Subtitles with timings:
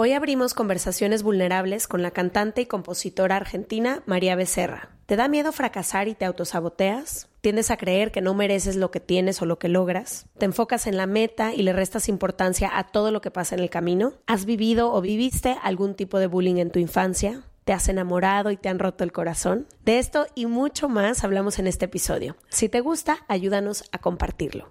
[0.00, 4.90] Hoy abrimos conversaciones vulnerables con la cantante y compositora argentina María Becerra.
[5.06, 7.28] ¿Te da miedo fracasar y te autosaboteas?
[7.40, 10.26] ¿Tiendes a creer que no mereces lo que tienes o lo que logras?
[10.38, 13.60] ¿Te enfocas en la meta y le restas importancia a todo lo que pasa en
[13.60, 14.12] el camino?
[14.28, 17.42] ¿Has vivido o viviste algún tipo de bullying en tu infancia?
[17.64, 19.66] ¿Te has enamorado y te han roto el corazón?
[19.84, 22.36] De esto y mucho más hablamos en este episodio.
[22.50, 24.70] Si te gusta, ayúdanos a compartirlo.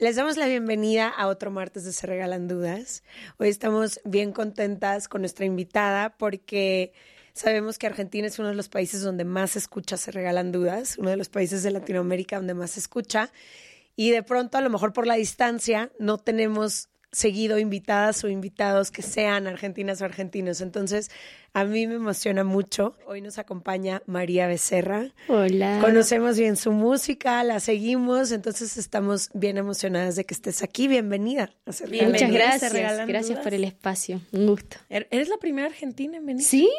[0.00, 3.02] Les damos la bienvenida a otro martes de Se Regalan Dudas.
[3.36, 6.94] Hoy estamos bien contentas con nuestra invitada porque
[7.34, 10.96] sabemos que Argentina es uno de los países donde más se escucha Se Regalan Dudas,
[10.96, 13.30] uno de los países de Latinoamérica donde más se escucha.
[13.94, 18.90] Y de pronto, a lo mejor por la distancia, no tenemos seguido invitadas o invitados
[18.90, 20.60] que sean argentinas o argentinos.
[20.60, 21.10] Entonces,
[21.52, 22.96] a mí me emociona mucho.
[23.06, 25.12] Hoy nos acompaña María Becerra.
[25.28, 25.78] Hola.
[25.80, 30.86] Conocemos bien su música, la seguimos, entonces estamos bien emocionadas de que estés aquí.
[30.86, 31.50] Bienvenida.
[31.66, 31.72] A
[32.06, 33.06] Muchas gracias.
[33.06, 34.20] Gracias por el espacio.
[34.32, 34.76] Un gusto.
[34.88, 36.44] Er, ¿Eres la primera argentina en venir?
[36.44, 36.70] Sí.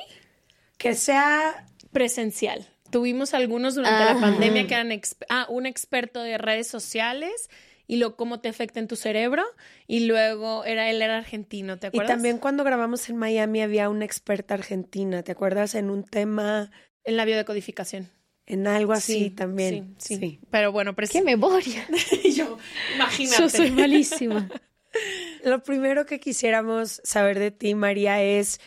[0.78, 2.68] Que sea presencial.
[2.90, 4.91] Tuvimos algunos durante la pandemia que eran
[5.30, 7.50] ah, un experto de redes sociales
[7.91, 9.44] y lo cómo te afecta en tu cerebro.
[9.85, 12.09] Y luego era él era argentino, ¿te acuerdas?
[12.09, 15.75] Y también cuando grabamos en Miami había una experta argentina, ¿te acuerdas?
[15.75, 16.72] En un tema.
[17.03, 18.09] En la biodecodificación.
[18.46, 19.96] En algo así también.
[19.97, 21.85] Sí, sí, Pero bueno, ¡Qué memoria!
[22.34, 22.57] yo,
[22.96, 23.41] imagínate.
[23.41, 24.50] Yo soy malísima.
[25.44, 28.62] Lo primero que quisiéramos saber de ti, María, es,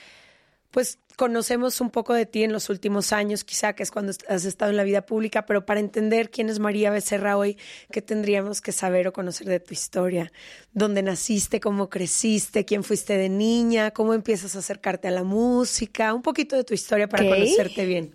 [0.70, 4.44] pues, conocemos un poco de ti en los últimos años, quizá que es cuando has
[4.44, 7.56] estado en la vida pública, pero para entender quién es María Becerra hoy,
[7.90, 10.32] ¿qué tendríamos que saber o conocer de tu historia?
[10.72, 11.60] ¿Dónde naciste?
[11.60, 12.64] ¿Cómo creciste?
[12.64, 13.92] ¿Quién fuiste de niña?
[13.92, 16.14] ¿Cómo empiezas a acercarte a la música?
[16.14, 18.14] Un poquito de tu historia para conocerte bien.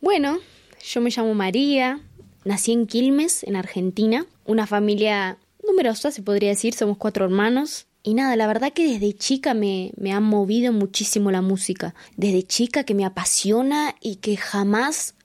[0.00, 0.38] Bueno,
[0.84, 2.00] yo me llamo María,
[2.44, 8.14] nací en Quilmes, en Argentina, una familia numerosa, se podría decir, somos cuatro hermanos, y
[8.14, 11.92] nada, la verdad que desde chica me, me ha movido muchísimo la música.
[12.16, 15.16] Desde chica que me apasiona y que jamás,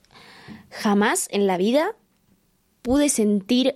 [0.72, 1.96] jamás en la vida
[2.82, 3.76] pude sentir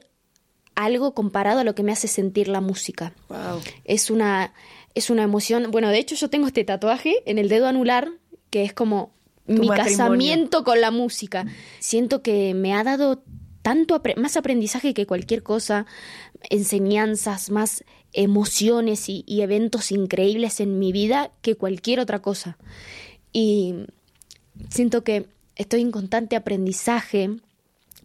[0.73, 3.13] algo comparado a lo que me hace sentir la música.
[3.29, 3.61] Wow.
[3.83, 4.55] Es una,
[4.95, 5.69] es una emoción.
[5.69, 8.09] Bueno, de hecho yo tengo este tatuaje en el dedo anular
[8.49, 9.13] que es como
[9.45, 11.45] mi casamiento con la música.
[11.77, 13.22] Siento que me ha dado
[13.61, 15.87] tanto más aprendizaje que cualquier cosa,
[16.51, 17.83] enseñanzas, más
[18.16, 22.58] emociones y, eventos increíbles en mi vida que cualquier otra cosa.
[23.31, 23.76] Y
[24.70, 27.30] siento que estoy en constante aprendizaje.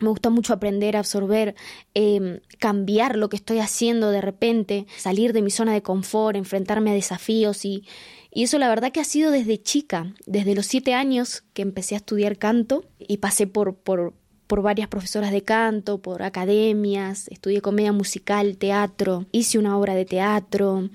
[0.01, 1.55] Me gusta mucho aprender, absorber,
[1.95, 6.91] em, cambiar lo que estoy haciendo de repente, salir de mi zona de confort, enfrentarme
[6.91, 7.85] a desafíos y,
[8.33, 11.95] y eso la verdad que ha sido desde chica, desde los siete años que empecé
[11.95, 14.15] a estudiar canto y pasé por, por,
[14.51, 20.05] por varias profesoras de canto, por academias, estudié comedia musical, teatro, hice una obra de
[20.05, 20.91] teatro,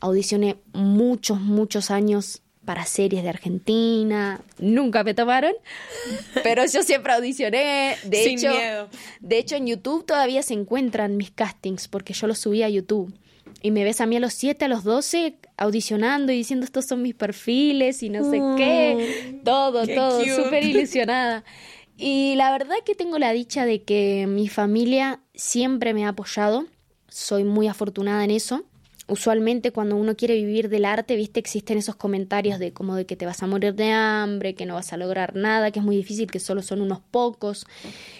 [0.00, 5.52] audicioné muchos, muchos años para series de Argentina, nunca me tomaron,
[6.42, 8.48] pero yo siempre audicioné, de hecho,
[9.20, 13.12] de hecho en YouTube todavía se encuentran mis castings porque yo los subí a YouTube.
[13.62, 16.86] Y me ves a mí a los 7, a los 12 audicionando y diciendo estos
[16.86, 19.40] son mis perfiles y no sé qué.
[19.44, 21.44] Todo, todo, súper ilusionada.
[21.96, 26.66] Y la verdad que tengo la dicha de que mi familia siempre me ha apoyado.
[27.08, 28.64] Soy muy afortunada en eso
[29.08, 33.16] usualmente cuando uno quiere vivir del arte, viste, existen esos comentarios de como de que
[33.16, 35.96] te vas a morir de hambre, que no vas a lograr nada, que es muy
[35.96, 37.66] difícil, que solo son unos pocos.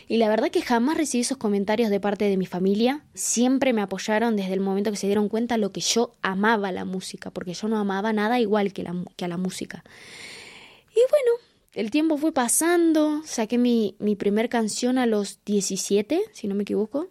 [0.08, 3.04] Y la verdad que jamás recibí esos comentarios de parte de mi familia.
[3.14, 6.84] Siempre me apoyaron desde el momento que se dieron cuenta lo que yo amaba la
[6.84, 8.86] música, porque yo no amaba nada igual que,
[9.16, 9.82] que a la música.
[10.90, 16.48] Y bueno, el tiempo fue pasando, saqué mi, mi primer canción a los 17, si
[16.48, 17.08] no me equivoco.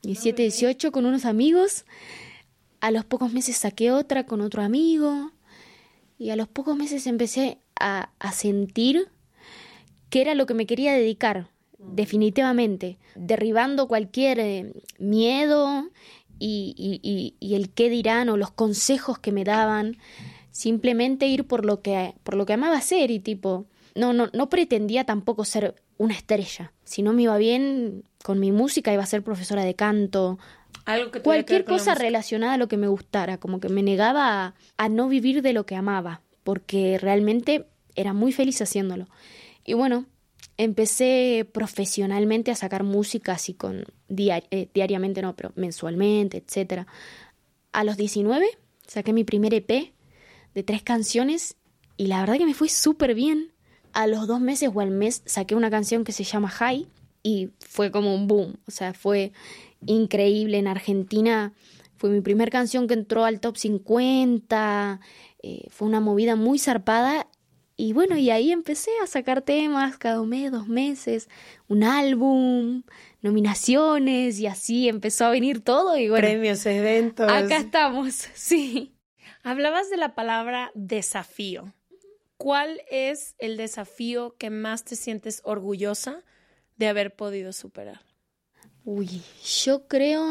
[0.00, 1.84] 17, 18 con unos amigos.
[2.80, 5.32] A los pocos meses saqué otra con otro amigo.
[6.18, 9.08] Y a los pocos meses empecé a, sentir
[10.08, 11.48] que era lo que me quería dedicar,
[11.78, 15.90] definitivamente, derribando cualquier eh, miedo
[16.38, 19.98] y, el qué dirán o los consejos que me daban,
[20.50, 24.48] simplemente ir por lo que, por lo que amaba hacer y tipo, no, no, no
[24.48, 26.72] pretendía tampoco ser una estrella.
[26.84, 30.38] Si no me iba bien con mi música, iba a ser profesora de canto,
[31.22, 35.42] Cualquier cosa relacionada a lo que me gustara, como que me negaba a, no vivir
[35.42, 39.06] de lo que amaba, porque realmente era muy feliz haciéndolo.
[39.64, 40.06] Y bueno,
[40.56, 46.86] empecé profesionalmente a sacar música así con eh, diariamente, no, pero mensualmente, etcétera.
[47.72, 48.46] A los 19
[48.86, 49.92] saqué mi primer EP
[50.54, 51.56] de tres canciones
[51.96, 53.51] y la verdad que me fue súper bien.
[53.92, 56.88] A los dos meses o al mes saqué una canción que se llama High
[57.22, 59.32] y fue como un boom, o sea, fue
[59.86, 60.58] increíble.
[60.58, 61.52] En Argentina
[61.96, 65.00] fue mi primera canción que entró al top 50,
[65.42, 67.28] eh, fue una movida muy zarpada
[67.76, 71.28] y bueno, y ahí empecé a sacar temas cada mes, dos meses,
[71.68, 72.82] un álbum,
[73.22, 76.26] nominaciones y así empezó a venir todo y bueno.
[76.26, 77.30] Premios, eventos.
[77.30, 78.94] Acá estamos, sí.
[79.42, 81.72] Hablabas de la palabra desafío.
[82.42, 86.24] ¿Cuál es el desafío que más te sientes orgullosa
[86.76, 88.00] de haber podido superar?
[88.84, 89.22] Uy,
[89.64, 90.26] yo creo...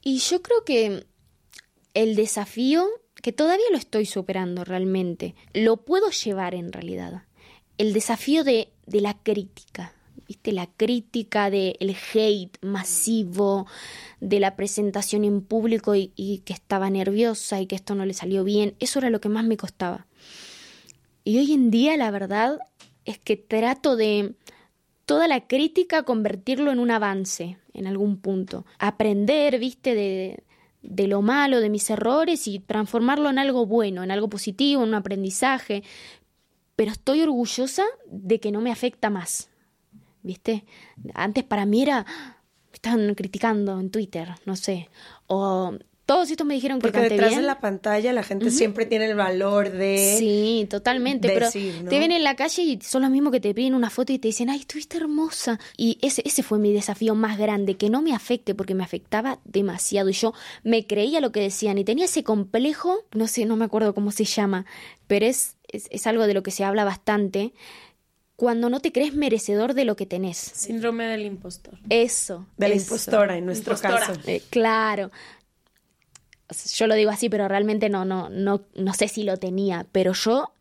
[0.00, 1.04] Y yo creo que
[1.92, 2.88] el desafío,
[3.22, 7.24] que todavía lo estoy superando realmente, lo puedo llevar en realidad.
[7.76, 9.92] El desafío de, de la crítica,
[10.26, 10.52] ¿viste?
[10.52, 13.66] La crítica del el hate masivo,
[14.20, 18.14] de la presentación en público y, y, que estaba nerviosa y que esto no le
[18.14, 20.06] salió bien, eso era lo que más me costaba.
[21.24, 22.58] Y hoy en día la verdad
[23.04, 24.34] es que trato de
[25.06, 28.64] toda la crítica convertirlo en un avance en algún punto.
[28.78, 30.44] Aprender, viste, de,
[30.82, 34.90] de lo malo, de mis errores y transformarlo en algo bueno, en algo positivo, en
[34.90, 35.82] un aprendizaje.
[36.76, 39.50] Pero estoy orgullosa de que no me afecta más.
[40.24, 40.64] ¿Viste?
[41.12, 42.36] Antes para mí era, ah,
[42.70, 44.88] me están criticando en Twitter, no sé.
[45.26, 45.74] O
[46.06, 49.16] todos estos me dijeron que Porque detrás de la pantalla la gente siempre tiene el
[49.16, 53.40] valor de Sí, totalmente, pero te ven en la calle y son los mismos que
[53.40, 56.72] te piden una foto y te dicen, "Ay, estuviste hermosa." Y ese ese fue mi
[56.72, 60.32] desafío más grande, que no me afecte porque me afectaba demasiado y yo
[60.62, 64.10] me creía lo que decían y tenía ese complejo, no sé, no me acuerdo cómo
[64.10, 64.64] se llama,
[65.06, 67.52] pero es es, es algo de lo que se habla bastante
[68.36, 70.38] cuando no te crees merecedor de lo que tenés.
[70.38, 71.78] Síndrome del impostor.
[71.88, 72.46] Eso.
[72.56, 74.12] De la impostora, en nuestro caso.
[74.26, 75.10] Eh, claro
[76.74, 80.12] yo lo digo así, pero realmente no, no, no, no sé si lo tenía, pero
[80.12, 80.52] yo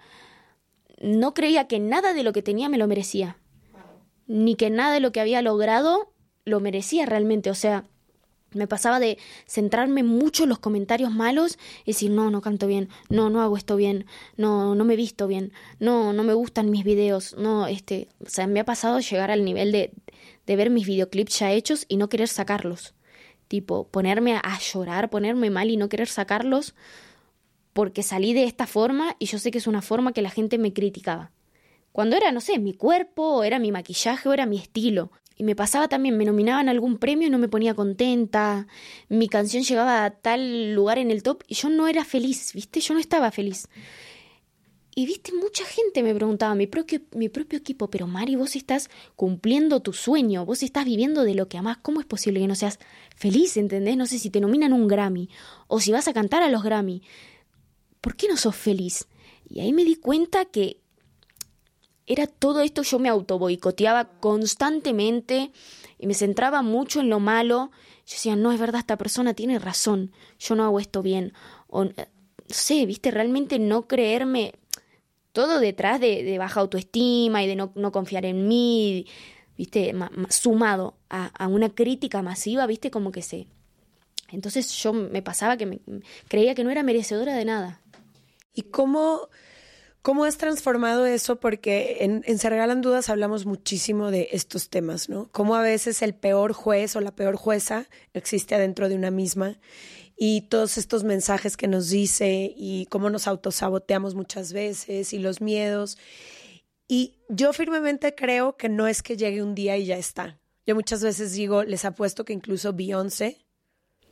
[1.02, 3.38] no creía que nada de lo que tenía me lo merecía,
[4.28, 6.12] ni que nada de lo que había logrado
[6.46, 7.86] lo merecía realmente, o sea,
[8.56, 12.90] me pasaba de centrarme mucho en los comentarios malos y decir, no, no canto bien,
[13.10, 14.06] no, no hago esto bien,
[14.38, 18.48] no, no me visto bien, no, no me gustan mis videos, no, este, o sea,
[18.48, 19.92] me ha pasado llegar al nivel de,
[20.46, 22.94] de ver mis videoclips ya hechos y no querer sacarlos
[23.54, 26.74] tipo ponerme a llorar, ponerme mal y no querer sacarlos
[27.74, 30.58] porque salí de esta forma y yo sé que es una forma que la gente
[30.58, 31.32] me criticaba.
[31.92, 35.12] Cuando era, no sé, mi cuerpo, era mi maquillaje, o era mi estilo.
[35.36, 38.68] Y me pasaba también, me nominaban algún premio y no me ponía contenta,
[39.10, 42.80] mi canción llegaba a tal lugar en el top y yo no era feliz, ¿viste?
[42.80, 43.68] Yo no estaba feliz.
[44.96, 48.92] Y viste, mucha gente me preguntaba, mi propio, mi propio equipo, pero Mari, vos estás
[49.16, 52.54] cumpliendo tu sueño, vos estás viviendo de lo que amás, ¿cómo es posible que no
[52.54, 52.78] seas
[53.16, 53.98] feliz, entendés?
[53.98, 55.30] No sé si te nominan un Grammy
[55.68, 57.02] o si vas a cantar a los Grammy.
[58.02, 59.08] ¿Por qué no sos feliz?
[59.50, 60.83] Y ahí me di cuenta que
[62.06, 65.52] era todo esto, yo me auto boicoteaba constantemente
[65.98, 67.72] y me centraba mucho en lo malo.
[68.06, 71.34] Yo decía, no es verdad, esta persona tiene razón, yo no hago esto bien.
[71.68, 71.94] O, no
[72.48, 74.54] sé, viste, realmente no creerme
[75.32, 79.08] todo detrás de, baja autoestima y de no, confiar en mí,
[79.58, 79.94] ¿viste?
[80.30, 82.92] sumado a, una crítica masiva, ¿viste?
[82.92, 83.48] Como que sé.
[84.32, 85.80] Entonces yo me pasaba que me,
[86.28, 87.82] creía que no era merecedora de nada.
[88.54, 89.30] ¿Y cómo,
[90.04, 91.40] ¿Cómo has transformado eso?
[91.40, 95.30] Porque en, en Se Regalan Dudas hablamos muchísimo de estos temas, ¿no?
[95.32, 99.58] Cómo a veces el peor juez o la peor jueza existe adentro de una misma
[100.18, 105.40] y todos estos mensajes que nos dice y cómo nos autosaboteamos muchas veces y los
[105.40, 105.98] miedos.
[106.90, 110.38] Y yo firmemente creo que no es que llegue un día y ya está.
[110.66, 113.46] Yo muchas veces digo, les apuesto que incluso Beyoncé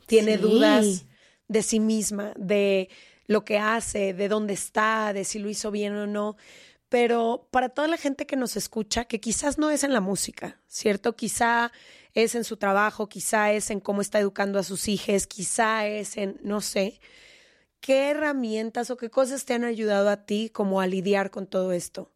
[0.06, 1.04] tiene dudas
[1.48, 2.88] de sí misma, de
[3.32, 6.36] lo que hace, de dónde está, de si lo hizo bien o no.
[6.88, 10.60] Pero para toda la gente que nos escucha, que quizás no es en la música,
[10.68, 11.16] ¿cierto?
[11.16, 11.72] Quizá
[12.12, 16.16] es en su trabajo, quizá es en cómo está educando a sus hijos, quizá es
[16.18, 17.00] en, no sé,
[17.80, 21.72] ¿qué herramientas o qué cosas te han ayudado a ti como a lidiar con todo
[21.72, 22.10] esto?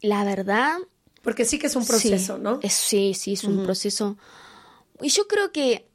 [0.00, 0.78] La verdad...
[1.22, 2.60] Porque sí que es un proceso, ¿no?
[2.68, 4.16] sí, sí, es un proceso.
[5.02, 5.88] Y yo creo que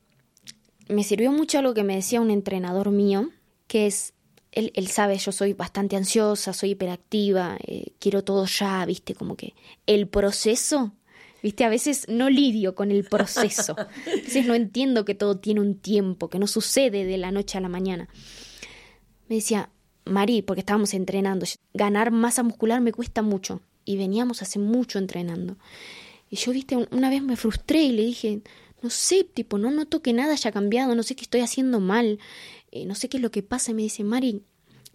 [0.89, 3.29] me sirvió mucho algo que me decía un entrenador mío,
[3.67, 4.13] que es,
[4.51, 9.35] él, él sabe, yo soy bastante ansiosa, soy hiperactiva, eh, quiero todo ya, viste, como
[9.35, 9.53] que
[9.87, 10.93] el proceso,
[11.41, 15.61] viste, a veces no lidio con el proceso, a veces no entiendo que todo tiene
[15.61, 18.09] un tiempo, que no sucede de la noche a la mañana.
[19.27, 19.69] Me decía,
[20.05, 25.57] Mari, porque estábamos entrenando, ganar masa muscular me cuesta mucho y veníamos hace mucho entrenando.
[26.29, 28.41] Y yo, viste, una vez me frustré y le dije,
[28.81, 32.19] no sé, tipo, no noto que nada haya cambiado, no sé qué estoy haciendo mal,
[32.73, 33.71] eh, no sé qué es lo que pasa.
[33.71, 34.43] Y me dice, Mari,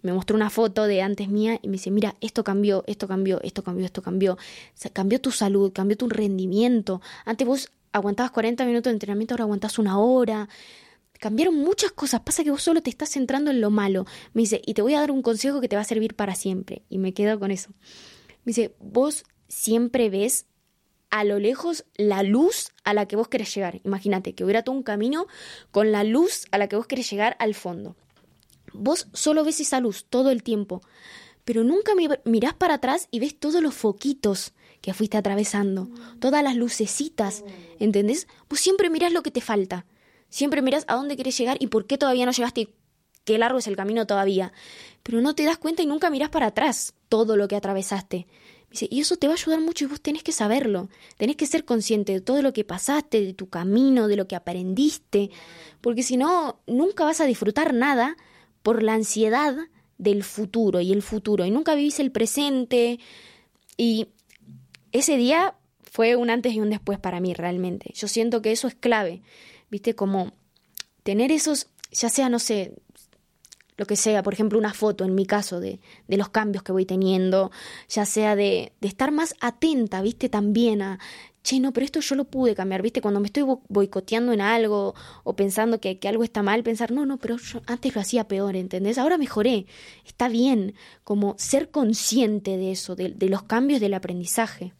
[0.01, 3.41] me mostró una foto de antes mía y me dice, mira, esto cambió, esto cambió,
[3.41, 4.37] esto cambió, esto cambió.
[4.93, 7.01] cambió tu salud, cambió tu rendimiento.
[7.25, 10.47] Antes vos aguantabas 40 minutos de entrenamiento, ahora aguantás una hora.
[11.19, 14.05] Cambiaron muchas cosas, pasa que vos solo te estás centrando en lo malo.
[14.33, 16.35] Me dice, y te voy a dar un consejo que te va a servir para
[16.35, 16.83] siempre.
[16.89, 17.71] Y me quedo con eso.
[18.45, 20.45] Me dice, vos siempre ves
[21.09, 23.81] a lo lejos la luz a la que vos querés llegar.
[23.83, 25.27] Imagínate que hubiera todo un camino
[25.71, 27.95] con la luz a la que vos querés llegar al fondo.
[28.73, 30.81] Vos solo ves esa luz todo el tiempo,
[31.43, 31.93] pero nunca
[32.25, 35.89] mirás para atrás y ves todos los foquitos que fuiste atravesando,
[36.19, 37.43] todas las lucecitas,
[37.79, 38.27] ¿entendés?
[38.49, 39.85] Vos siempre mirás lo que te falta,
[40.29, 42.69] siempre mirás a dónde querés llegar y por qué todavía no llegaste y
[43.25, 44.53] qué largo es el camino todavía,
[45.03, 48.27] pero no te das cuenta y nunca mirás para atrás todo lo que atravesaste
[48.71, 51.65] y eso te va a ayudar mucho y vos tenés que saberlo, tenés que ser
[51.65, 55.31] consciente de todo lo que pasaste, de tu camino, de lo que aprendiste,
[55.81, 58.15] porque si no, nunca vas a disfrutar nada
[58.61, 59.55] por la ansiedad
[59.97, 62.99] del futuro y el futuro, y nunca vivís el presente.
[63.75, 64.07] Y
[64.91, 67.91] ese día fue un antes y un después para mí realmente.
[67.95, 69.21] Yo siento que eso es clave,
[69.71, 70.31] viste, como
[71.03, 72.73] tener esos, ya sea, no sé,
[73.79, 76.73] lo que sea, por ejemplo, una foto en mi caso de, de los cambios que
[76.73, 77.49] voy teniendo,
[77.87, 80.99] ya sea de, de, estar más atenta, viste, también a,
[81.43, 84.95] che, no, pero esto yo lo pude cambiar, viste, cuando me estoy boicoteando en algo
[85.23, 88.27] o pensando que, que algo está mal, pensar, no, no, pero yo antes lo hacía
[88.27, 88.97] peor, ¿entendés?
[88.97, 89.65] Ahora mejoré,
[90.05, 94.73] está bien, como ser consciente de eso, de, de los cambios del aprendizaje.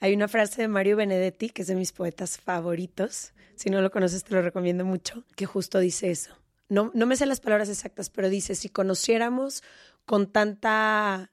[0.00, 3.92] Hay una frase de Mario Benedetti, que es de mis poetas favoritos, si no lo
[3.92, 6.39] conoces te lo recomiendo mucho, que justo dice eso
[6.70, 9.62] no, no me sé las palabras exactas, pero dice, si conociéramos
[10.06, 11.30] con tanta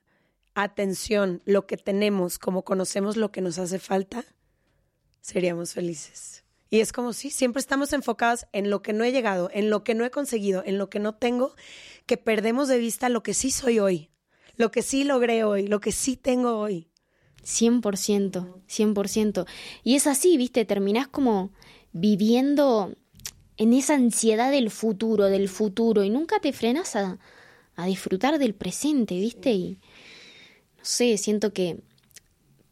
[0.55, 4.25] atención lo que tenemos como conocemos lo que nos hace falta,
[5.21, 6.43] seríamos felices.
[6.69, 9.83] Y es como si siempre estamos enfocados en lo que no he llegado, en lo
[9.83, 11.55] que no he conseguido, en lo que no tengo,
[12.05, 14.09] que perdemos de vista lo que sí soy hoy,
[14.55, 16.89] lo que sí logré hoy, lo que sí tengo hoy.
[17.43, 19.45] 100%, 100%.
[19.83, 21.53] Y es así, viste, terminás como
[21.93, 22.95] viviendo
[23.57, 27.17] en esa ansiedad del futuro, del futuro, y nunca te frenas a,
[27.75, 29.51] a disfrutar del presente, ¿viste?
[29.51, 29.79] Y
[30.77, 31.79] no sé, siento que,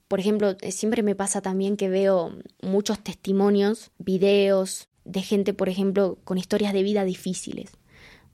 [0.08, 5.70] por ejemplo, eh, siempre me pasa también que veo muchos testimonios, videos de gente, por
[5.70, 7.72] ejemplo, con historias de vida difíciles.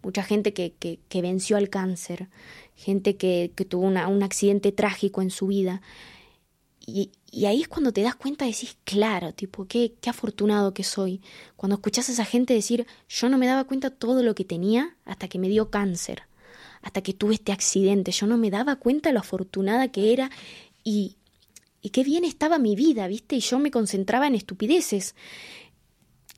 [0.03, 2.29] Mucha gente que, que, que venció al cáncer,
[2.75, 5.81] gente que, que tuvo una, un accidente trágico en su vida.
[6.85, 10.83] Y, y ahí es cuando te das cuenta decís, claro, tipo, qué, qué afortunado que
[10.83, 11.21] soy.
[11.55, 14.97] Cuando escuchás a esa gente decir, yo no me daba cuenta todo lo que tenía
[15.05, 16.23] hasta que me dio cáncer,
[16.81, 20.31] hasta que tuve este accidente, yo no me daba cuenta lo afortunada que era
[20.83, 21.17] y,
[21.81, 23.35] y qué bien estaba mi vida, ¿viste?
[23.35, 25.15] Y yo me concentraba en estupideces.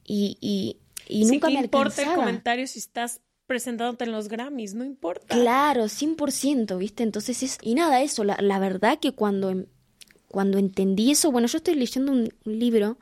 [0.06, 4.84] Y, y, y nunca me importa el comentario si estás presentándote en los Grammys, no
[4.84, 5.36] importa.
[5.36, 7.04] Claro, 100%, ¿viste?
[7.04, 7.58] Entonces es...
[7.62, 9.66] Y nada, eso, la, la verdad que cuando em,
[10.34, 12.98] cuando entendí eso, bueno, yo estoy leyendo un, libro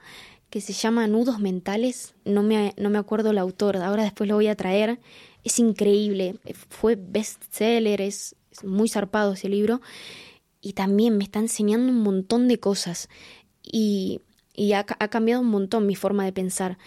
[0.49, 4.35] que se llama Nudos Mentales, no me, no me acuerdo el autor, ahora después lo
[4.35, 4.99] voy a traer,
[5.45, 6.35] es increíble,
[6.67, 9.81] fue bestseller, es, es muy zarpado ese libro,
[10.59, 13.07] y también me está enseñando un montón de cosas,
[13.63, 14.19] y,
[14.53, 16.77] y ha, ha, cambiado un montón mi forma de pensar,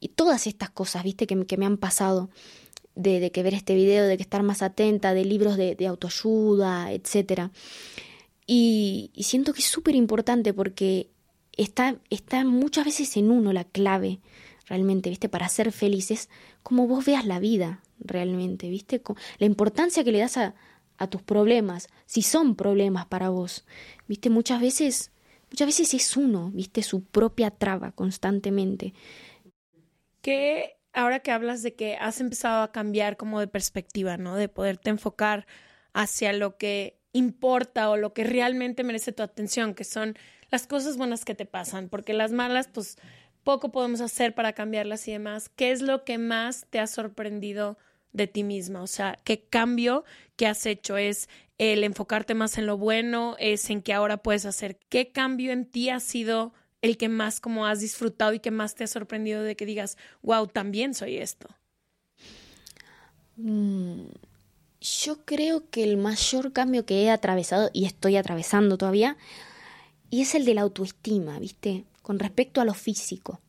[0.00, 2.28] y todas estas cosas, viste, que, que me han pasado,
[2.94, 7.50] de, que ver este video, de que estar más atenta, de libros de, autoayuda, etc.
[8.46, 11.10] Y, siento que es súper importante porque
[11.56, 14.20] está, está muchas veces en uno la clave,
[14.66, 15.28] realmente, ¿viste?
[15.28, 16.28] Para ser felices,
[16.62, 19.02] como vos veas la vida, realmente, ¿viste?
[19.38, 20.54] La importancia que le das a,
[20.98, 23.64] a tus problemas, si son problemas para vos,
[24.08, 24.30] ¿viste?
[24.30, 25.12] Muchas veces,
[25.50, 26.82] muchas veces es uno, ¿viste?
[26.82, 28.94] Su propia traba constantemente.
[30.20, 34.36] ¿Qué ahora que hablas de que has empezado a cambiar como de perspectiva, ¿no?
[34.36, 35.46] De poderte enfocar
[35.92, 40.16] hacia lo que importa o lo que realmente merece tu atención, que son
[40.50, 42.98] las cosas buenas que te pasan, porque las malas, pues
[43.44, 45.48] poco podemos hacer para cambiarlas y demás.
[45.48, 47.78] ¿Qué es lo que más te ha sorprendido
[48.12, 48.82] de ti misma?
[48.82, 50.04] O sea, ¿qué cambio
[50.36, 51.28] que has hecho es
[51.58, 54.78] el enfocarte más en lo bueno, es en qué ahora puedes hacer?
[54.88, 56.52] ¿Qué cambio en ti ha sido
[56.82, 59.96] el que más como has disfrutado y que más te ha sorprendido de que digas,
[60.22, 61.48] wow, también soy esto?
[63.36, 64.06] Mm,
[64.82, 69.16] yo creo que el mayor cambio que he atravesado y estoy atravesando todavía,
[70.10, 71.84] y es el de la autoestima, ¿viste?
[72.02, 73.40] Con respecto a lo físico.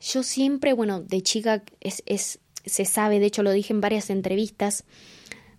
[0.00, 4.08] Yo siempre, bueno, de chica es, es, se sabe, de hecho lo dije en varias
[4.08, 4.84] entrevistas,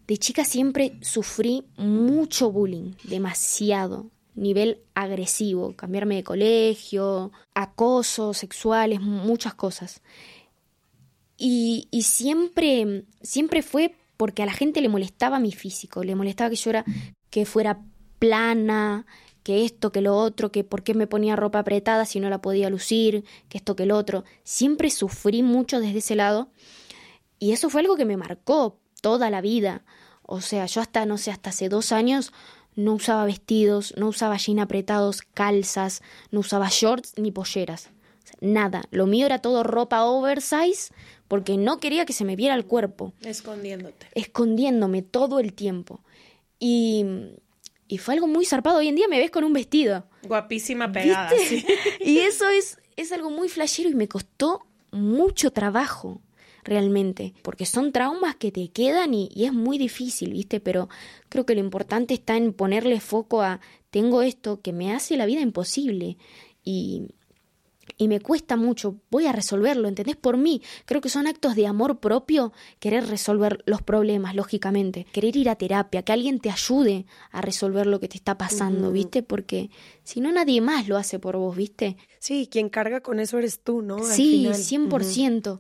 [0.08, 9.54] de chica siempre sufrí mucho bullying, demasiado, nivel agresivo, cambiarme de colegio, acoso sexuales, muchas
[9.54, 10.02] cosas.
[11.38, 16.52] Y, y, siempre, siempre fue porque a la gente le molestaba mi físico, le molestaba
[16.52, 16.86] que yo era,
[17.32, 17.82] que fuera
[18.20, 19.08] plana,
[19.42, 22.40] que esto, que lo otro, que por qué me ponía ropa apretada si no la
[22.40, 24.24] podía lucir, que esto, que lo otro.
[24.44, 26.52] Siempre sufrí mucho desde ese lado
[27.40, 29.86] y eso fue algo que me marcó toda la vida.
[30.22, 32.32] O sea, yo hasta, no sé, hasta hace dos años
[32.76, 37.90] no usaba vestidos, no usaba jeans apretados, calzas, no usaba shorts ni polleras.
[38.40, 38.84] Nada.
[38.92, 40.94] Lo mío era todo ropa oversize
[41.32, 43.14] porque no quería que se me viera el cuerpo.
[43.22, 44.06] Escondiéndote.
[44.16, 46.04] Escondiéndome todo el tiempo.
[46.60, 47.06] Y,
[47.88, 48.80] y fue algo muy zarpado.
[48.80, 50.04] Hoy en día me ves con un vestido.
[50.24, 51.32] Guapísima pegada.
[52.02, 56.20] y eso es, es algo muy flashero y me costó mucho trabajo
[56.66, 60.60] realmente, porque son traumas que te quedan y, es muy difícil, ¿viste?
[60.60, 60.90] Pero
[61.30, 65.26] creo que lo importante está en ponerle foco a tengo esto que me hace la
[65.26, 66.18] vida imposible
[66.62, 67.08] y,
[68.02, 70.16] y me cuesta mucho, voy a resolverlo, ¿entendés?
[70.16, 75.38] Por mí, creo que son actos de amor propio querer resolver los problemas, lógicamente, querer
[75.38, 79.22] ir a terapia, que alguien te ayude a resolver lo que te está pasando, ¿viste?
[79.22, 79.70] Porque
[80.04, 81.96] si no, nadie más lo hace por vos, ¿viste?
[82.18, 84.04] Sí, quien carga con eso eres tú, ¿no?
[84.04, 85.60] sí, 100%.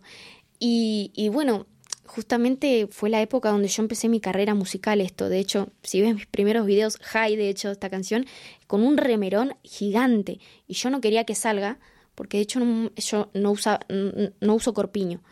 [0.57, 1.67] Y, bueno,
[2.07, 5.29] justamente fue la época donde yo empecé mi carrera musical esto.
[5.29, 8.25] De hecho, si ves mis primeros videos, High, de hecho, esta canción,
[8.65, 10.39] con un remerón gigante.
[10.65, 11.77] Y yo no quería que salga,
[12.21, 15.23] porque de hecho yo no, usa, no uso corpiño.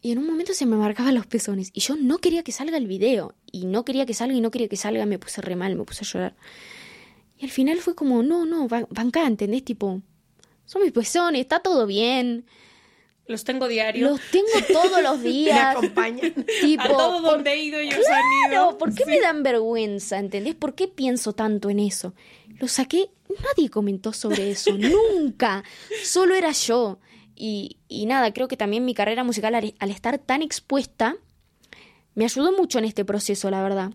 [0.00, 1.70] Y en un momento se me marcaban los pezones.
[1.72, 3.34] Y yo no quería que salga el video.
[3.50, 5.04] Y no quería que salga y no quería que salga.
[5.06, 6.36] Me puse re mal, me puse a llorar.
[7.36, 9.64] Y al final fue como, no, no, banca, ¿entendés?
[9.64, 10.02] Tipo,
[10.66, 12.46] son mis pezones, está todo bien.
[13.32, 14.10] Los tengo diario.
[14.10, 15.56] Los tengo todos los días.
[15.56, 16.46] Me acompañan.
[16.60, 18.78] Tipo, a todo donde he ido ellos han ido.
[18.78, 20.18] ¿por qué me dan vergüenza?
[20.18, 20.54] ¿Entendés?
[20.54, 22.14] ¿Por qué pienso tanto en eso?
[22.58, 25.64] Lo saqué, nadie comentó sobre eso, nunca.
[26.04, 26.98] Solo era yo.
[27.34, 31.16] Y, y, nada, creo que también mi carrera musical, al estar tan expuesta,
[32.14, 33.92] me ayudó mucho en este proceso, la verdad.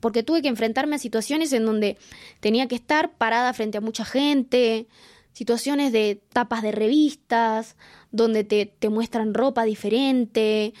[0.00, 1.98] Porque tuve que enfrentarme a situaciones en donde
[2.40, 4.86] tenía que estar parada frente a mucha gente,
[5.32, 7.76] situaciones de tapas de revistas,
[8.12, 10.74] donde te, te muestran ropa diferente,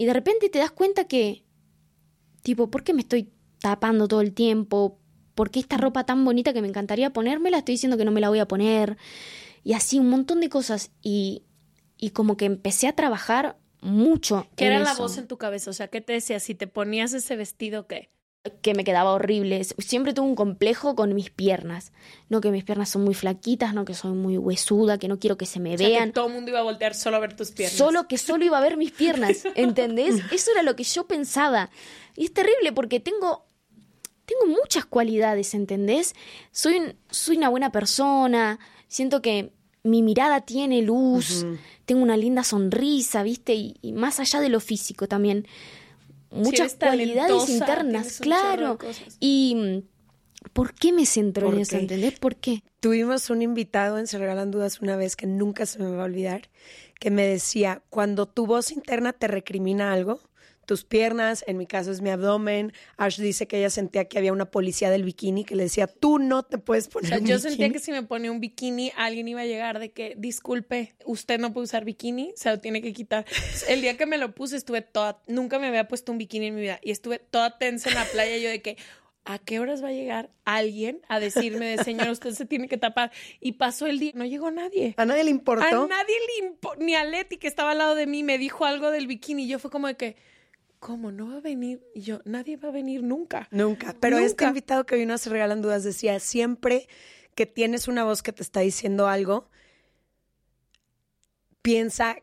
[0.00, 1.44] y de repente te das cuenta que,
[2.42, 4.98] tipo, ¿por qué me estoy tapando todo el tiempo?
[5.34, 8.22] ¿Por qué esta ropa tan bonita que me encantaría ponérmela estoy diciendo que no me
[8.22, 8.96] la voy a poner?
[9.62, 10.90] Y así un montón de cosas.
[11.02, 11.42] Y,
[11.98, 14.46] y como que empecé a trabajar mucho.
[14.56, 15.68] ¿Qué era la voz en tu cabeza?
[15.68, 16.40] O sea, ¿qué te decía?
[16.40, 18.08] Si te ponías ese vestido, ¿qué?
[18.62, 19.62] Que me quedaba horrible.
[19.64, 21.92] Siempre tuve un complejo con mis piernas.
[22.28, 25.36] No que mis piernas son muy flaquitas, no que soy muy huesuda, que no quiero
[25.36, 26.08] que se me vean.
[26.08, 27.76] que todo el mundo iba a voltear solo a ver tus piernas.
[27.76, 30.22] Solo que solo iba a ver mis piernas, ¿entendés?
[30.32, 31.70] Eso era lo que yo pensaba.
[32.16, 33.46] Y es terrible porque tengo
[34.24, 36.14] tengo muchas cualidades, ¿entendés?
[36.50, 41.44] Soy soy una buena persona, siento que mi mirada tiene luz,
[41.84, 43.54] tengo una linda sonrisa, ¿viste?
[43.54, 45.46] y más allá de lo físico también
[46.30, 48.78] muchas cualidades internas, claro.
[49.18, 51.76] Y mm, ¿por qué me centro en eso?
[51.76, 52.18] ¿Entendés?
[52.18, 52.62] ¿Por qué?
[52.80, 56.06] Tuvimos un invitado en Se Regalan Dudas una vez que nunca se me va a
[56.06, 56.48] olvidar,
[56.98, 60.20] que me decía, cuando tu voz interna te recrimina algo,
[60.70, 62.72] tus piernas, en mi caso es mi abdomen.
[62.96, 66.20] Ash dice que ella sentía que había una policía del bikini que le decía, tú
[66.20, 67.12] no te puedes poner.
[67.12, 69.90] O sea, yo sentía que si me ponía un bikini, alguien iba a llegar de
[69.90, 73.26] que, disculpe, usted no puede usar bikini, se lo tiene que quitar.
[73.66, 76.54] El día que me lo puse estuve toda, nunca me había puesto un bikini en
[76.54, 78.76] mi vida y estuve toda tensa en la playa, yo de que,
[79.24, 82.78] ¿a qué horas va a llegar alguien a decirme de señor, usted se tiene que
[82.78, 83.10] tapar?
[83.40, 84.94] Y pasó el día, no llegó nadie.
[84.98, 85.64] ¿A nadie le importó?
[85.64, 88.66] A nadie le importó, ni a Leti que estaba al lado de mí me dijo
[88.66, 89.48] algo del bikini.
[89.48, 90.29] Yo fue como de que,
[90.80, 91.86] ¿cómo no va a venir?
[91.94, 93.46] Y yo, nadie va a venir nunca.
[93.52, 93.94] Nunca.
[94.00, 96.88] Pero este invitado que vino a Se Regalan Dudas decía, siempre
[97.36, 99.48] que tienes una voz que te está diciendo algo,
[101.62, 102.16] piensa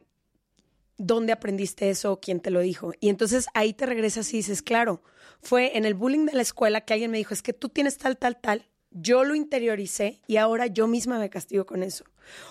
[0.98, 2.92] dónde aprendiste eso, quién te lo dijo.
[3.00, 5.04] Y entonces ahí te regresas y dices, claro,
[5.42, 7.98] fue en el bullying de la escuela que alguien me dijo, es que tú tienes
[7.98, 8.68] tal, tal, tal.
[8.90, 12.06] Yo lo interioricé y ahora yo misma me castigo con eso.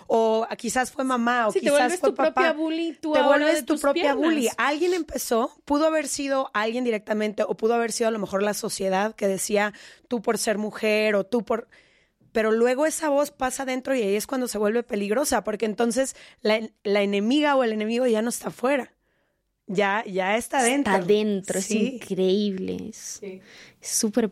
[0.06, 2.32] O quizás fue mamá o quizás te vuelves fue tu papá.
[2.32, 4.24] propia bully, tú te vuelves tu propia piernas.
[4.24, 4.48] bully.
[4.56, 8.54] Alguien empezó, pudo haber sido alguien directamente o pudo haber sido a lo mejor la
[8.54, 9.72] sociedad que decía
[10.08, 11.68] tú por ser mujer o tú por
[12.36, 16.14] pero luego esa voz pasa adentro y ahí es cuando se vuelve peligrosa, porque entonces
[16.42, 18.92] la, la enemiga o el enemigo ya no está afuera,
[19.66, 20.92] ya, ya está dentro.
[20.92, 22.90] Está dentro, es increíble.
[22.90, 23.22] Es
[23.80, 24.30] súper.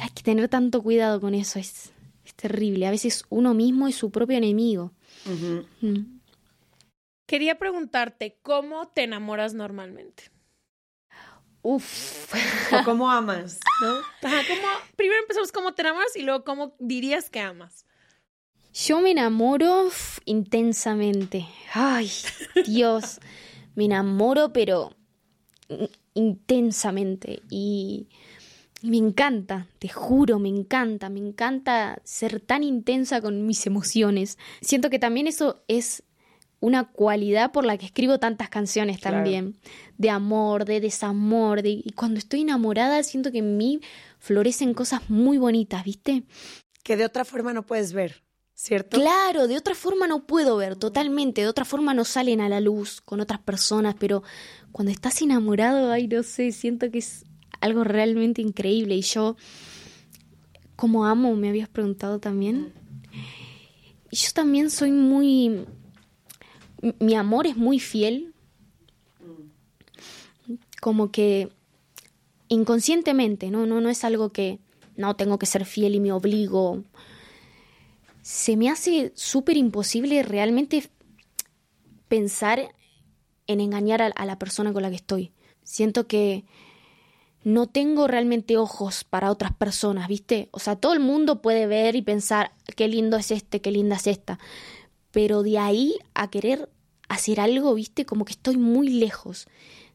[0.00, 1.92] Hay que tener tanto cuidado con eso, es, es
[2.42, 2.86] terrible.
[2.86, 4.92] A veces uno mismo es su propio enemigo.
[5.80, 6.18] Mm.
[7.26, 10.24] Quería preguntarte, ¿cómo te enamoras normalmente?
[11.62, 12.34] Uf.
[12.74, 14.28] O cómo amas, ¿no?
[14.28, 14.62] Ajá, ¿cómo,
[14.96, 17.86] primero empezamos cómo te enamoras y luego cómo dirías que amas.
[18.74, 19.88] Yo me enamoro
[20.24, 21.46] intensamente.
[21.72, 22.10] Ay,
[22.66, 23.20] Dios.
[23.76, 24.96] me enamoro, pero
[25.68, 27.42] in- intensamente.
[27.50, 28.08] Y
[28.82, 31.08] me encanta, te juro, me encanta.
[31.08, 34.38] Me encanta ser tan intensa con mis emociones.
[34.60, 36.02] Siento que también eso es
[36.60, 39.16] una cualidad por la que escribo tantas canciones Claro.
[39.18, 39.56] también.
[39.98, 41.62] De amor, de desamor.
[41.62, 41.70] De...
[41.70, 43.80] Y cuando estoy enamorada, siento que en mí
[44.18, 46.22] florecen cosas muy bonitas, ¿viste?
[46.84, 48.22] Que de otra forma no puedes ver,
[48.54, 48.96] ¿cierto?
[48.98, 52.60] Claro, de otra forma no puedo ver totalmente, de otra forma no salen a la
[52.60, 54.22] luz con otras personas, pero
[54.70, 57.24] cuando estás enamorado, ay, no sé, siento que es
[57.62, 59.36] algo realmente increíble y yo,
[60.76, 62.74] como amo, me habías preguntado también.
[64.10, 65.64] Yo también soy muy,
[66.98, 68.34] mi amor es muy fiel,
[70.82, 71.48] como que
[72.48, 74.58] inconscientemente, no, no, no es algo que
[74.96, 76.84] no tengo que ser fiel y me obligo
[78.22, 80.88] se me hace súper imposible realmente
[82.08, 82.74] pensar
[83.48, 85.32] en engañar a la persona con la que estoy.
[85.64, 86.44] Siento que
[87.44, 90.48] no tengo realmente ojos para otras personas, ¿viste?
[90.52, 93.96] O sea, todo el mundo puede ver y pensar, qué lindo es este, qué linda
[93.96, 94.38] es esta.
[95.10, 96.70] Pero de ahí a querer
[97.08, 98.06] hacer algo, ¿viste?
[98.06, 99.46] Como que estoy muy lejos.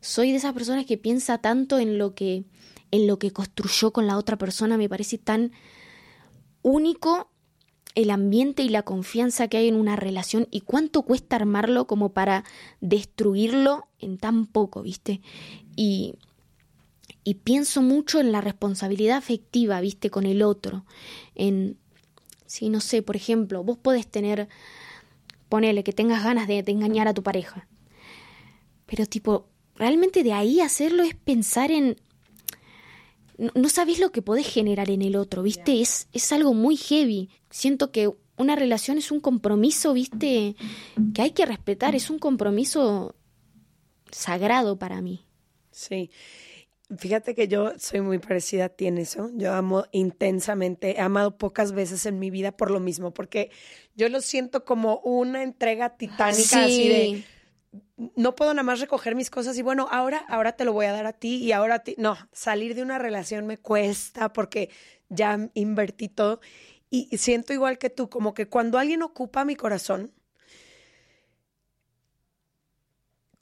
[0.01, 2.43] Soy de esas personas que piensa tanto en lo que
[2.91, 5.51] en lo que construyó con la otra persona, me parece tan
[6.61, 7.29] único
[7.95, 12.13] el ambiente y la confianza que hay en una relación y cuánto cuesta armarlo como
[12.13, 12.43] para
[12.79, 15.21] destruirlo en tan poco, ¿viste?
[15.75, 16.13] Y,
[17.27, 20.09] y pienso mucho en la responsabilidad afectiva, ¿viste?
[20.09, 20.85] Con el otro.
[21.35, 21.77] En,
[22.45, 24.47] sí, no sé, por ejemplo, vos podés tener,
[25.49, 27.67] ponele que tengas ganas de, de engañar a tu pareja.
[28.85, 31.97] Pero tipo, realmente de ahí hacerlo es pensar en...
[33.37, 35.81] No, no sabés lo que podés generar en el otro, ¿viste?
[35.81, 37.29] Es, es algo muy heavy.
[37.49, 40.55] Siento que una relación es un compromiso, ¿viste?
[41.13, 43.15] Que hay que respetar, es un compromiso
[44.11, 45.25] sagrado para mí.
[45.71, 46.09] Sí.
[46.95, 49.29] Fíjate que yo soy muy parecida a ti en eso.
[49.33, 50.97] Yo amo intensamente.
[50.97, 53.51] He amado pocas veces en mi vida por lo mismo, porque
[53.95, 57.23] yo lo siento como una entrega titánica, así de
[58.15, 60.93] no puedo nada más recoger mis cosas y bueno, ahora, ahora te lo voy a
[60.93, 61.95] dar a ti y ahora a ti.
[61.97, 64.69] No, salir de una relación me cuesta porque
[65.09, 66.39] ya invertí todo.
[66.89, 70.13] Y siento igual que tú, como que cuando alguien ocupa mi corazón,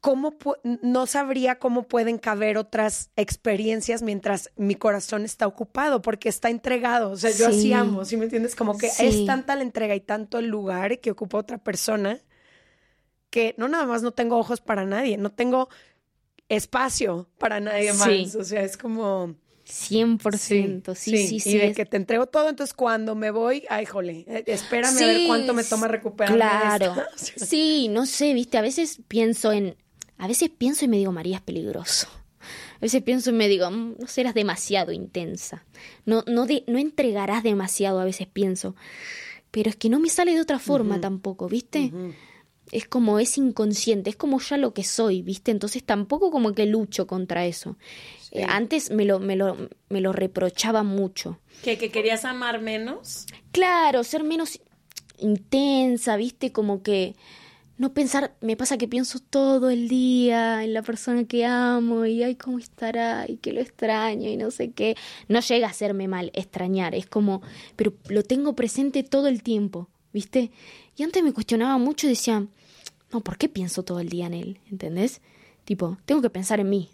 [0.06, 0.36] ¿cómo
[0.84, 7.10] no sabría cómo pueden caber otras experiencias mientras mi corazón está ocupado, porque está entregado.
[7.10, 7.74] O sea, yo así Sí.
[7.74, 8.56] amo, ¿sí me entiendes?
[8.56, 9.08] Como que Sí.
[9.08, 12.22] es tanta la entrega y tanto el lugar que ocupa otra persona
[13.32, 15.70] que no nada más no tengo ojos para nadie, no tengo
[16.50, 18.08] espacio para nadie más.
[18.08, 18.32] Sí.
[18.38, 19.34] O sea, es como...
[19.68, 21.50] 100%, sí, sí, sí.
[21.56, 24.96] y de es- que te entrego todo, entonces cuando me voy, ay, jole, eh, espérame
[24.96, 26.38] a ver Sí, cuánto me toma recuperarme.
[26.38, 26.96] de Claro.
[27.18, 29.76] Sí, no sé, viste, a veces pienso en.
[30.17, 32.08] A veces pienso y me digo, María, es peligroso.
[32.75, 35.65] A veces pienso y me digo, "Mm, no serás demasiado intensa.
[36.06, 38.75] No, no, de- no entregarás demasiado, a veces pienso.
[39.51, 41.91] Pero es que no me sale de otra forma tampoco, ¿viste?
[42.71, 45.51] es como es inconsciente, es como ya lo que soy, ¿viste?
[45.51, 47.78] Entonces tampoco como que lucho contra eso.
[48.32, 51.39] Eh, antes me lo, me, lo, me lo reprochaba mucho.
[51.63, 53.28] ¿Que, ¿Que querías amar menos?
[53.51, 54.60] Claro, ser menos
[55.19, 56.51] intensa, ¿viste?
[56.51, 57.15] Como que
[57.77, 62.23] no pensar, me pasa que pienso todo el día en la persona que amo y
[62.23, 64.95] ay, cómo estará y que lo extraño y no sé qué.
[65.27, 67.41] No llega a hacerme mal extrañar, es como,
[67.75, 70.51] pero lo tengo presente todo el tiempo, ¿viste?
[70.95, 72.47] Y antes me cuestionaba mucho y decía,
[73.11, 74.59] no, ¿por qué pienso todo el día en él?
[74.71, 75.21] ¿Entendés?
[75.65, 76.89] Tipo, tengo que pensar en mí.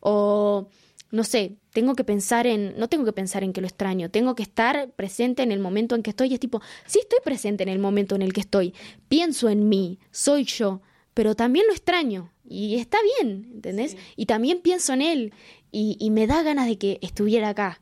[0.00, 0.68] O
[1.10, 4.34] no sé, tengo que pensar en, no tengo que pensar en que lo extraño, tengo
[4.34, 6.28] que estar presente en el momento en que estoy.
[6.28, 8.74] Y es tipo, sí estoy presente en el momento en el que estoy,
[9.08, 10.82] pienso en mí, soy yo,
[11.14, 12.32] pero también lo extraño.
[12.48, 13.96] Y está bien, ¿entendés?
[14.16, 15.34] Y también pienso en él
[15.72, 17.80] y, y me da ganas de que estuviera acá.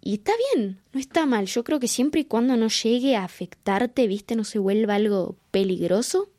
[0.00, 1.46] Y está bien, no está mal.
[1.46, 5.36] Yo creo que siempre y cuando no llegue a afectarte, viste, no se vuelva algo
[5.50, 6.30] peligroso,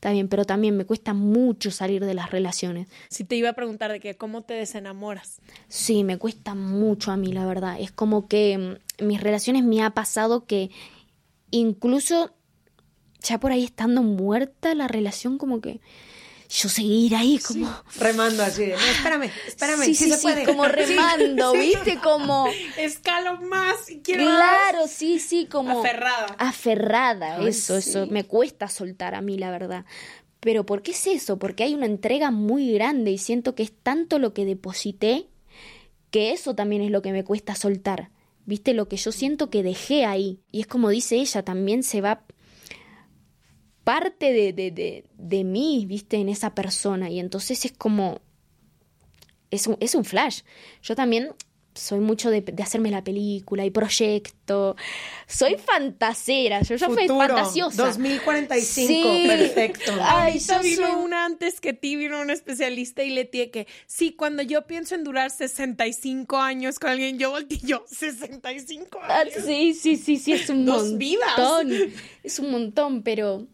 [0.00, 2.88] está bien, pero también me cuesta mucho salir de las relaciones.
[3.10, 5.42] Si te iba a preguntar de que cómo te desenamoras.
[5.68, 7.76] Sí, me cuesta mucho a mí, la verdad.
[7.78, 10.70] Es como que en mm, mis relaciones me ha pasado que
[11.50, 12.34] incluso
[13.22, 15.82] ya por ahí estando muerta la relación como que
[16.50, 21.98] yo seguir ahí como remando así no, espérame espérame sí, sí, sí, como remando viste
[22.02, 26.34] como escalo más y quiero claro sí sí como aferrada.
[26.38, 28.06] Aferrada eso eso.
[28.08, 29.84] me cuesta soltar a mí la verdad.
[30.40, 31.38] Pero ¿por qué es eso?
[31.38, 35.28] Porque hay una entrega muy grande y siento que es tanto lo que deposité
[36.10, 38.10] que eso también es lo que me cuesta soltar.
[38.46, 38.72] ¿Viste?
[38.72, 40.40] Lo que yo siento que dejé ahí.
[40.50, 42.24] Y es como dice ella, también se va
[43.90, 47.10] parte de, de, de, mí, viste, en esa persona.
[47.10, 48.20] Y entonces es como,
[49.50, 50.42] es un, es un flash.
[50.80, 51.30] Yo también
[51.74, 54.76] soy mucho de, hacerme la película y proyecto.
[55.26, 57.84] Soy fantasera, yo ya fui fantasiosa.
[57.86, 59.92] 2045, perfecto.
[60.00, 64.12] Ay, yo vino una antes que ti, vino un especialista y le tiene que, sí,
[64.12, 69.34] cuando yo pienso en durar 65 años con alguien, yo volteo 65 ah, años.
[69.44, 70.98] sí, sí, sí, sí, es un Dos montón.
[71.00, 71.40] vidas.
[72.22, 73.48] Es un montón, pero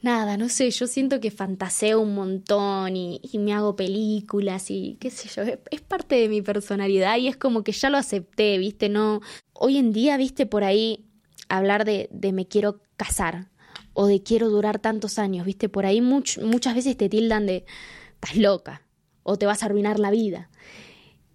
[0.00, 5.10] nada, no sé, yo siento que fantaseo un montón y, me hago películas y qué
[5.10, 8.88] sé yo, es, parte de mi personalidad y es como que ya lo acepté, viste,
[8.88, 9.20] no,
[9.52, 11.04] hoy en día, viste, por ahí
[11.48, 13.48] hablar de, de me quiero casar
[13.92, 17.64] o de quiero durar tantos años, viste, por ahí muchas veces te tildan de
[18.14, 18.82] estás loca
[19.22, 20.50] o te vas a arruinar la vida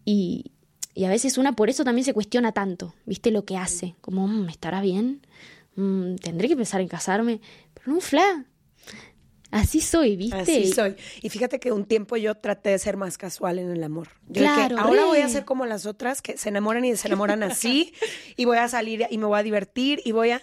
[0.06, 0.52] y,
[0.94, 4.28] y a veces una por eso también se cuestiona tanto, viste, lo que hace, como,
[4.28, 5.26] ¿me mm, estará bien?
[5.76, 7.42] Mm, ¿Tendré que pensar en casarme?
[7.74, 8.46] Pero no, fla,
[9.54, 10.36] Así soy, ¿viste?
[10.36, 10.96] Así soy.
[11.22, 14.10] Y fíjate que un tiempo yo traté de ser más casual en el amor.
[14.34, 17.94] claro, ahora voy a ser como las otras que se enamoran y se enamoran así
[18.36, 20.42] y voy a salir y me voy a divertir y voy a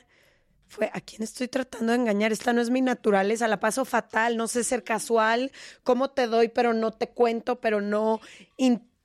[0.69, 2.31] fue a quién estoy tratando de engañar.
[2.31, 5.51] Esta no es mi naturaleza, la paso fatal, no sé ser casual,
[5.83, 8.21] cómo te doy, pero no te cuento, pero no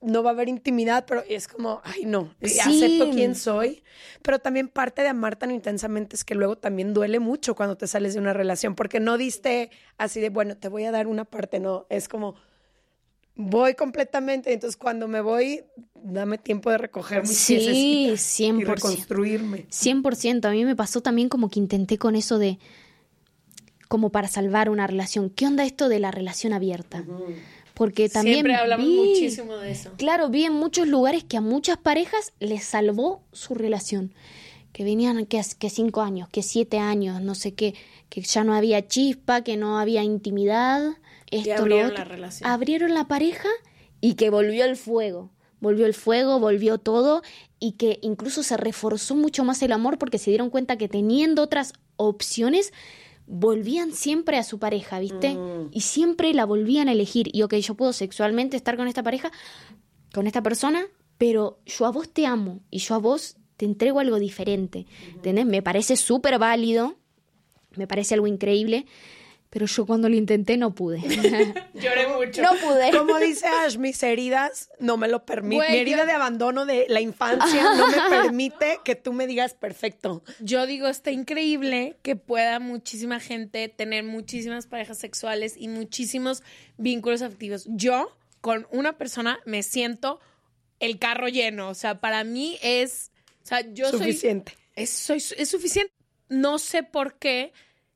[0.00, 3.82] no va a haber intimidad, pero es como, ay, no, acepto quién soy.
[4.22, 7.86] Pero también parte de amar tan intensamente es que luego también duele mucho cuando te
[7.86, 11.24] sales de una relación, porque no diste así de, bueno, te voy a dar una
[11.24, 12.36] parte, no, es como,
[13.36, 14.52] voy completamente.
[14.52, 19.66] Entonces, cuando me voy, dame tiempo de recoger mis sí, 100%, y reconstruirme.
[19.68, 20.46] 100%.
[20.46, 22.58] A mí me pasó también como que intenté con eso de,
[23.88, 25.30] como para salvar una relación.
[25.30, 27.04] ¿Qué onda esto de la relación abierta?
[27.76, 29.90] Porque también Siempre hablamos muchísimo de eso.
[29.98, 34.14] Claro, vi en muchos lugares que a muchas parejas les salvó su relación.
[34.72, 37.74] Que venían que, que cinco años, que siete años, no sé qué,
[38.08, 40.96] que ya no había chispa, que no había intimidad.
[41.30, 42.50] Esto, abrieron la relación.
[42.50, 43.50] Abrieron la pareja
[44.00, 45.30] y que volvió el fuego.
[45.60, 47.20] Volvió el fuego, volvió todo
[47.60, 51.42] y que incluso se reforzó mucho más el amor porque se dieron cuenta que teniendo
[51.42, 52.72] otras opciones
[53.26, 55.34] volvían siempre a su pareja, ¿viste?
[55.34, 55.70] Mm.
[55.72, 57.28] Y siempre la volvían a elegir.
[57.32, 59.30] Y ok, yo puedo sexualmente estar con esta pareja,
[60.12, 60.86] con esta persona,
[61.18, 64.86] pero yo a vos te amo y yo a vos te entrego algo diferente.
[65.14, 65.46] ¿Entendés?
[65.46, 66.96] Me parece súper válido,
[67.76, 68.86] me parece algo increíble,
[69.50, 70.98] pero yo cuando lo intenté no pude.
[71.74, 72.42] Lloré mucho.
[72.42, 72.90] No pude.
[72.96, 75.70] Como dice Ash, mis heridas no me lo permiten.
[75.70, 80.22] Mi herida de abandono de la infancia no me permite que tú me digas perfecto.
[80.40, 86.42] Yo digo, está increíble que pueda muchísima gente tener muchísimas parejas sexuales y muchísimos
[86.76, 87.66] vínculos afectivos.
[87.68, 90.20] Yo, con una persona, me siento
[90.80, 91.68] el carro lleno.
[91.68, 93.12] O sea, para mí es.
[93.42, 94.56] O sea, yo suficiente.
[94.74, 95.92] Es, soy, es suficiente.
[96.28, 97.52] No sé por qué.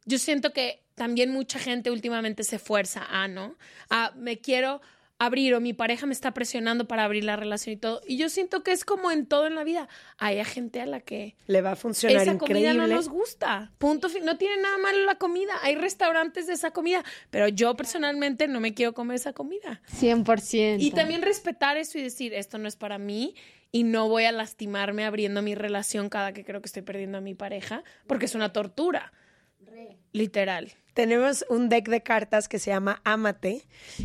[0.07, 3.57] Yo siento que también mucha gente últimamente se fuerza a, ¿no?
[3.89, 4.81] A me quiero,
[5.21, 8.01] abrir o mi pareja me está presionando para abrir la relación y todo.
[8.07, 9.87] Y yo siento que es como en todo en la vida.
[10.17, 12.71] Hay gente a la que le va a funcionar esa increíble.
[12.71, 13.71] comida no nos gusta.
[13.77, 15.53] Punto No tiene nada malo la comida.
[15.63, 19.83] Hay restaurantes de esa comida, pero yo personalmente no me quiero comer esa comida.
[20.01, 20.77] 100%.
[20.81, 23.35] Y también respetar eso y decir, esto no es para mí
[23.71, 27.21] y no voy a lastimarme abriendo mi relación cada que creo que estoy perdiendo a
[27.21, 29.13] mi pareja, porque es una tortura.
[30.13, 30.73] Literal.
[30.95, 33.63] Tenemos un deck de cartas que se llama Amate,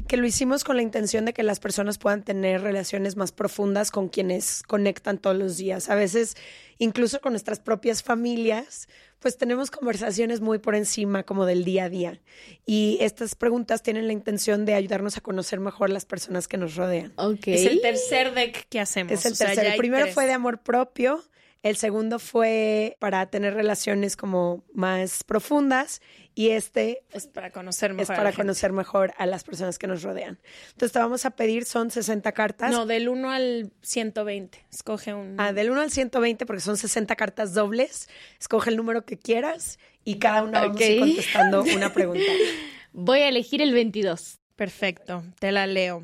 [0.07, 3.89] que lo hicimos con la intención de que las personas puedan tener relaciones más profundas
[3.89, 5.89] con quienes conectan todos los días.
[5.89, 6.37] A veces,
[6.77, 8.87] incluso con nuestras propias familias,
[9.19, 12.21] pues tenemos conversaciones muy por encima como del día a día.
[12.67, 16.75] Y estas preguntas tienen la intención de ayudarnos a conocer mejor las personas que nos
[16.75, 17.13] rodean.
[17.15, 17.55] Okay.
[17.55, 19.11] Es el tercer deck que hacemos.
[19.11, 19.65] Es el tercer.
[19.65, 21.23] el primero fue de amor propio,
[21.65, 25.99] el segundo fue para tener relaciones como más profundas
[26.35, 30.03] y este es para conocer mejor, es para conocer mejor a las personas que nos
[30.03, 30.37] rodean.
[30.67, 32.69] Entonces te vamos a pedir, son 60 cartas.
[32.69, 34.63] No, del 1 al 120.
[34.71, 35.37] Escoge un...
[35.39, 38.09] Ah, del 1 al 120 porque son 60 cartas dobles.
[38.39, 42.31] Escoge el número que quieras y cada una vamos a ir contestando una pregunta.
[42.93, 44.37] Voy a elegir el 22.
[44.55, 46.03] Perfecto, te la leo.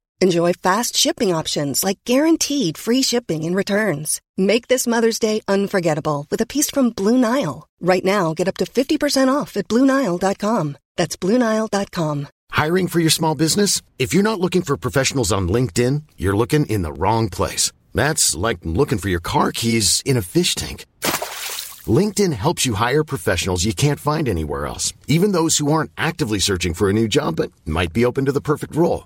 [0.21, 4.21] Enjoy fast shipping options like guaranteed free shipping and returns.
[4.37, 7.67] Make this Mother's Day unforgettable with a piece from Blue Nile.
[7.79, 10.77] Right now, get up to 50% off at BlueNile.com.
[10.95, 12.27] That's BlueNile.com.
[12.51, 13.81] Hiring for your small business?
[13.97, 17.71] If you're not looking for professionals on LinkedIn, you're looking in the wrong place.
[17.95, 20.85] That's like looking for your car keys in a fish tank.
[21.99, 26.37] LinkedIn helps you hire professionals you can't find anywhere else, even those who aren't actively
[26.37, 29.05] searching for a new job but might be open to the perfect role.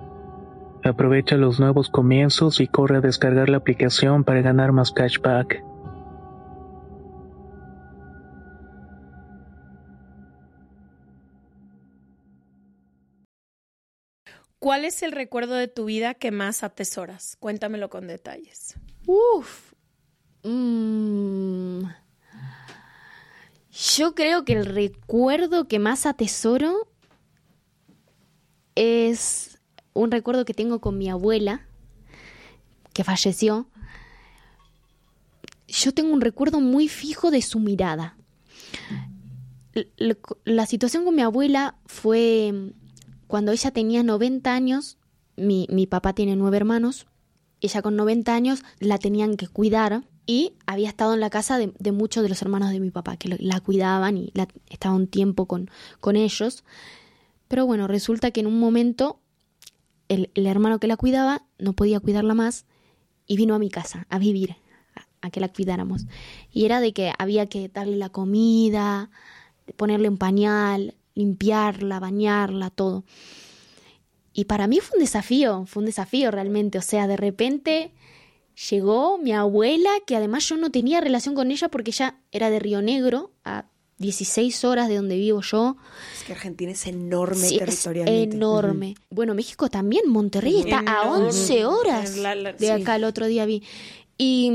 [0.83, 5.63] Aprovecha los nuevos comienzos y corre a descargar la aplicación para ganar más cashback.
[14.57, 17.35] ¿Cuál es el recuerdo de tu vida que más atesoras?
[17.39, 18.75] Cuéntamelo con detalles.
[19.07, 19.73] Uf.
[20.43, 21.85] Mm.
[23.71, 26.87] Yo creo que el recuerdo que más atesoro
[28.75, 29.50] es
[29.93, 31.67] un recuerdo que tengo con mi abuela,
[32.93, 33.67] que falleció,
[35.67, 38.15] yo tengo un recuerdo muy fijo de su mirada.
[40.43, 42.73] La, situación con mi abuela fue
[43.27, 44.97] cuando ella tenía 90 años,
[45.37, 47.07] mi, papá tiene nueve hermanos,
[47.61, 51.91] ella con 90 años la tenían que cuidar y había estado en la casa de,
[51.91, 55.45] muchos de los hermanos de mi papá que la cuidaban y la, estaba un tiempo
[55.45, 55.69] con,
[56.01, 56.65] con ellos.
[57.47, 59.20] Pero bueno, resulta que en un momento
[60.11, 62.65] el, hermano que la cuidaba no podía cuidarla más
[63.27, 64.57] y vino a mi casa a vivir,
[65.21, 66.05] a, que la cuidáramos.
[66.51, 69.09] Y era de que había que darle la comida,
[69.77, 73.05] ponerle un pañal, limpiarla, bañarla, todo.
[74.33, 76.77] y para mí fue un desafío, fue un desafío realmente.
[76.77, 77.91] O sea, de repente
[78.69, 82.59] llegó mi abuela, que además yo no tenía relación con ella porque ella era de
[82.59, 83.65] Río Negro, a
[84.01, 85.77] 16 horas de donde vivo yo.
[86.17, 88.35] Es que Argentina es enorme territorialmente.
[88.35, 88.95] enorme.
[89.09, 92.15] Bueno, México también, Monterrey está a 11 horas
[92.57, 93.63] de acá el otro día vi.
[94.17, 94.51] Y,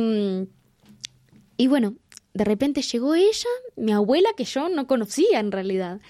[1.57, 1.95] y bueno,
[2.35, 6.01] de repente llegó ella, mi abuela, que yo no conocía en realidad.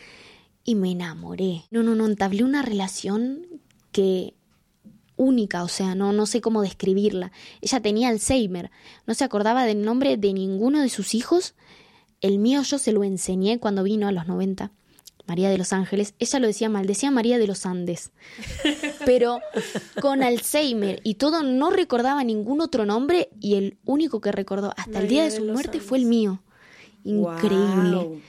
[0.64, 1.64] Y me enamoré.
[1.70, 3.46] No, no, no, entablé una relación
[3.92, 4.34] que
[5.16, 7.32] única, o sea, no, no sé cómo describirla.
[7.60, 8.70] Ella tenía Alzheimer,
[9.06, 11.54] no se acordaba del nombre de ninguno de sus hijos.
[12.20, 14.72] El mío yo se lo enseñé cuando vino a los 90.
[15.26, 18.12] María de los Ángeles, ella lo decía mal, decía María de los Andes,
[19.04, 19.40] pero
[20.00, 25.00] con Alzheimer y todo no recordaba ningún otro nombre y el único que recordó hasta
[25.00, 26.42] el día de su muerte fue el mío.
[27.04, 28.20] Increíble,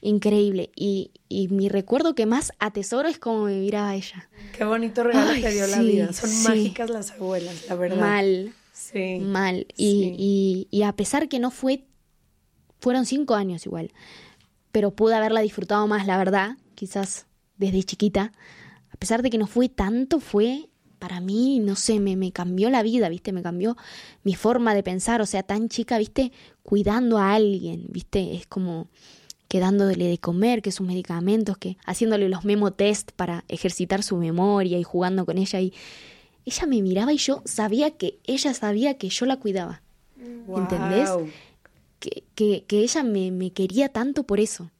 [0.00, 0.70] increíble.
[0.76, 4.28] Y, y, mi recuerdo que más atesoro es como me miraba ella.
[4.56, 6.12] Qué bonito regalo te dio la vida.
[6.12, 7.98] Son mágicas las abuelas, la verdad.
[7.98, 8.52] Mal.
[8.72, 9.18] Sí.
[9.20, 9.66] Mal.
[9.76, 11.84] Y, y, y a pesar que no fue,
[12.80, 13.92] fueron cinco años igual
[14.72, 17.26] pero pude haberla disfrutado más, la verdad, quizás
[17.58, 18.32] desde chiquita.
[18.92, 20.68] A pesar de que no fue tanto, fue
[20.98, 23.32] para mí, no sé, me, me cambió la vida, ¿viste?
[23.32, 23.76] Me cambió
[24.22, 26.30] mi forma de pensar, o sea, tan chica, ¿viste?
[26.62, 28.34] Cuidando a alguien, ¿viste?
[28.34, 28.88] Es como
[29.48, 34.16] que dándole de comer, que sus medicamentos, que haciéndole los memo test para ejercitar su
[34.16, 35.72] memoria y jugando con ella y
[36.44, 39.82] ella me miraba y yo sabía que ella sabía que yo la cuidaba.
[40.54, 41.10] ¿Entendés?
[42.00, 44.70] Que, que, que ella me, me, quería tanto por eso,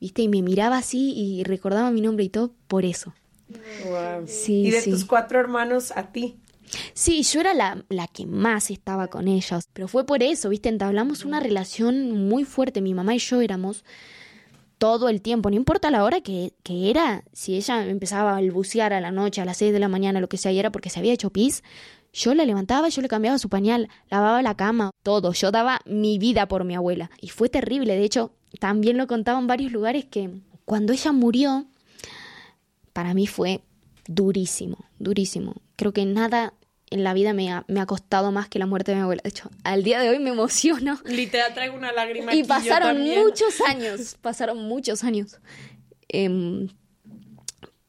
[0.00, 0.22] ¿viste?
[0.22, 3.14] Y me miraba así y recordaba mi nombre y todo por eso.
[4.26, 6.36] Sí, y de tus cuatro hermanos a ti.
[6.94, 10.68] Sí, yo era la, la, que más estaba con ellos, pero fue por eso, ¿viste?
[10.68, 13.84] Entablamos una relación muy fuerte, mi mamá y yo éramos
[14.78, 18.94] todo el tiempo, no importa la hora que, que era, si ella empezaba a balbucear
[18.94, 20.88] a la noche, a las seis de la mañana, lo que sea, y era porque
[20.88, 21.62] se había hecho pis,
[22.12, 25.32] yo la levantaba, yo le cambiaba su pañal, lavaba la cama, todo.
[25.32, 27.10] Yo daba mi vida por mi abuela.
[27.20, 27.94] Y fue terrible.
[27.94, 30.30] De hecho, también lo contaba en varios lugares que
[30.64, 31.66] cuando ella murió,
[32.92, 33.60] para mí fue
[34.08, 35.54] durísimo, durísimo.
[35.76, 36.54] Creo que nada
[36.90, 39.22] en la vida me ha, me ha costado más que la muerte de mi abuela.
[39.22, 40.98] De hecho, al día de hoy me emociono.
[41.04, 42.34] Literal traigo una lágrima.
[42.34, 45.38] Y pasaron muchos años, pasaron muchos años.
[46.08, 46.68] Em,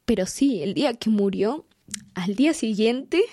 [0.06, 1.66] pero sí, el día que murió,
[2.14, 3.24] al día siguiente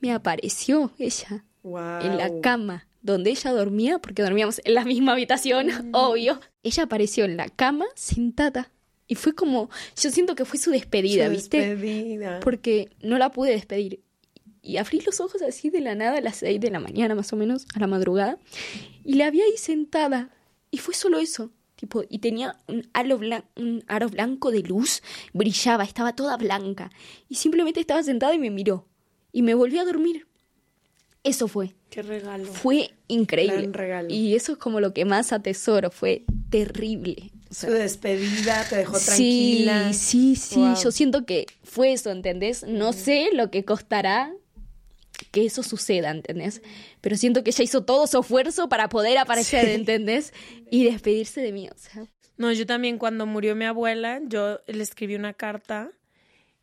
[0.00, 5.68] me apareció ella en la cama donde ella dormía, porque dormíamos en la misma habitación,
[5.68, 5.90] mm.
[5.92, 6.40] obvio.
[6.62, 8.70] Ella apareció en la cama sentada.
[9.06, 9.70] Y fue como,
[10.00, 11.74] yo siento que fue su despedida, ¿viste?
[11.74, 12.40] Despedida.
[12.40, 14.00] Porque no la pude despedir.
[14.62, 17.32] Y abrí los ojos así de la nada a las seis de la mañana, más
[17.32, 18.38] o menos, a la madrugada.
[19.02, 20.30] Y la vi ahí sentada.
[20.70, 21.50] Y fue solo eso.
[21.74, 23.18] Tipo, y tenía un aro,
[23.56, 26.90] un aro blanco de luz, brillaba, estaba toda blanca.
[27.28, 28.86] Y simplemente estaba sentada y me miró
[29.32, 30.26] y me volví a dormir.
[31.22, 31.74] Eso fue.
[31.90, 32.46] Qué regalo.
[32.46, 33.68] Fue increíble.
[33.72, 34.08] regalo.
[34.10, 37.30] Y eso es como lo que más atesoro, fue terrible.
[37.50, 39.92] Su despedida te dejó tranquila.
[39.92, 40.82] Sí, sí, sí.
[40.82, 42.64] Yo siento que fue eso, ¿entendés?
[42.66, 44.32] No sé lo que costará
[45.30, 46.62] que eso suceda, ¿entendés?
[47.00, 50.32] Pero siento que ella hizo todo su esfuerzo para poder aparecer, ¿entendés?
[50.70, 52.06] Y despedirse de mí, o sea.
[52.36, 55.90] No, yo también cuando murió mi abuela, yo le escribí una carta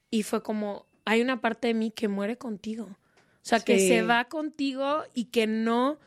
[0.09, 2.85] y fue como, hay una parte de mí que muere contigo.
[2.85, 5.97] O sea, que se va contigo y que no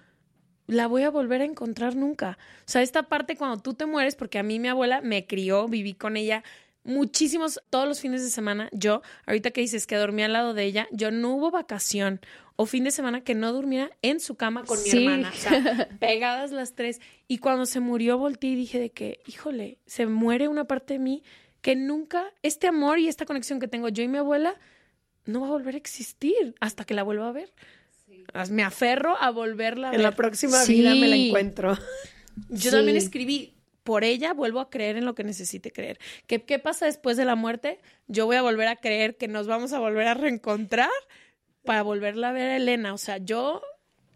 [0.66, 2.38] la voy a volver a encontrar nunca.
[2.61, 5.66] O sea, esta parte cuando tú te mueres, porque a mí mi abuela me crió,
[5.68, 6.44] viví con ella
[6.84, 10.64] muchísimos, todos los fines de semana, yo, ahorita que dices que dormía al lado de
[10.64, 12.20] ella, yo no hubo vacación
[12.57, 15.88] o fin de semana que no durmiera en su cama con mi hermana, o sea,
[16.01, 17.01] pegadas las tres.
[17.26, 20.98] Y cuando se murió, volteé y dije de que, híjole, se muere una parte de
[20.98, 21.22] mí
[21.62, 24.55] que nunca, este amor y esta conexión que tengo yo y mi abuela,
[25.26, 27.52] no va a volver a existir hasta que la vuelva a ver.
[28.50, 30.00] Me aferro a volverla a ver.
[30.00, 31.78] En la próxima vida me la encuentro.
[32.48, 35.98] Yo también escribí, por ella vuelvo a creer en lo que necesite creer.
[36.26, 37.80] ¿Qué, ¿Qué pasa después de la muerte?
[38.06, 40.90] Yo voy a volver a creer que nos vamos a volver a reencontrar
[41.64, 42.94] para volverla a ver a Elena.
[42.94, 43.62] O sea, yo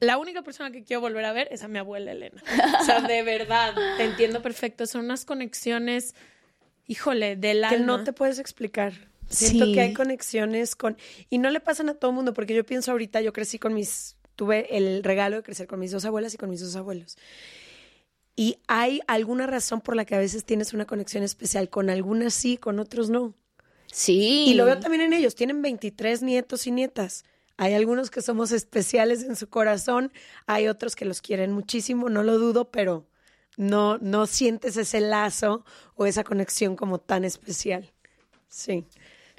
[0.01, 2.43] la única persona que quiero volver a ver es a mi abuela Elena.
[2.81, 4.87] O sea, de verdad, te entiendo perfecto.
[4.87, 6.15] Son unas conexiones,
[6.87, 7.77] híjole, del alma.
[7.77, 8.93] Que no te puedes explicar.
[9.29, 10.97] Siento que hay conexiones con...
[11.31, 13.75] Y no le pasan a todo el mundo, porque yo pienso ahorita, yo crecí con
[13.75, 14.17] mis...
[14.37, 17.17] Tuve el regalo de crecer con mis dos abuelas y con mis dos abuelos.
[18.37, 21.69] Y hay alguna razón por la que a veces tienes una conexión especial.
[21.71, 23.35] Con algunas sí, con otros no.
[23.93, 24.47] Sí.
[24.49, 25.37] Y lo veo también en ellos.
[25.37, 27.25] Tienen 23 nietos y nietas.
[27.57, 30.13] Hay algunos que somos especiales en su corazón.
[30.47, 33.07] Hay otros que los quieren muchísimo, no lo dudo, pero
[33.57, 35.65] no, no sientes ese lazo
[35.95, 37.93] o esa conexión como tan especial.
[38.49, 38.85] Sí.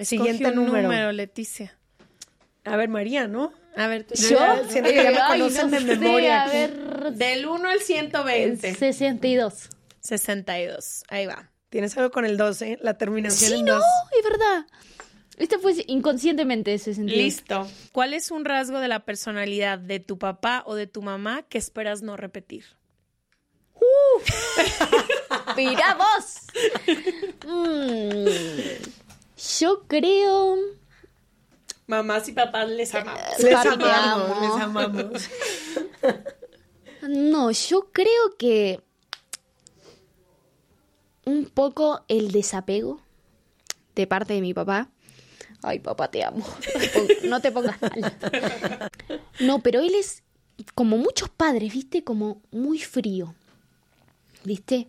[0.00, 1.12] Siguiente número.
[1.12, 1.76] Leticia.
[2.64, 3.52] A ver, María, ¿no?
[3.76, 4.14] A ver, tú.
[4.14, 4.38] ¿Yo?
[4.68, 6.42] Siento que ya me Ay, conocen no de sé, memoria.
[6.42, 7.12] a ver.
[7.12, 8.74] Del 1 al 120.
[8.74, 9.68] 62.
[10.00, 11.02] 62.
[11.08, 11.50] Ahí va.
[11.68, 13.82] Tienes algo con el 12, la terminación Sí, en no, 2.
[14.18, 14.66] es verdad.
[15.36, 17.16] Este fue inconscientemente 62.
[17.16, 17.68] Listo.
[17.92, 21.58] ¿Cuál es un rasgo de la personalidad de tu papá o de tu mamá que
[21.58, 22.64] esperas no repetir?
[25.56, 26.38] Mira vos.
[27.46, 28.26] Mm,
[29.60, 30.56] yo creo.
[31.86, 33.20] Mamás y papás les amamos.
[33.38, 34.40] Les amamos, amo.
[34.40, 35.22] les amamos.
[37.08, 38.80] No, yo creo que.
[41.24, 43.00] Un poco el desapego
[43.94, 44.88] de parte de mi papá.
[45.62, 46.44] Ay, papá, te amo.
[47.24, 47.92] No te pongas mal.
[49.40, 50.22] No, pero él es
[50.74, 52.02] como muchos padres, ¿viste?
[52.02, 53.34] Como muy frío.
[54.44, 54.88] ¿Viste?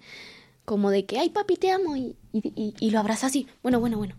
[0.66, 1.96] Como de que, ay, papi, te amo.
[1.98, 3.48] Y- y lo abrazas así.
[3.62, 4.16] Bueno, bueno, bueno.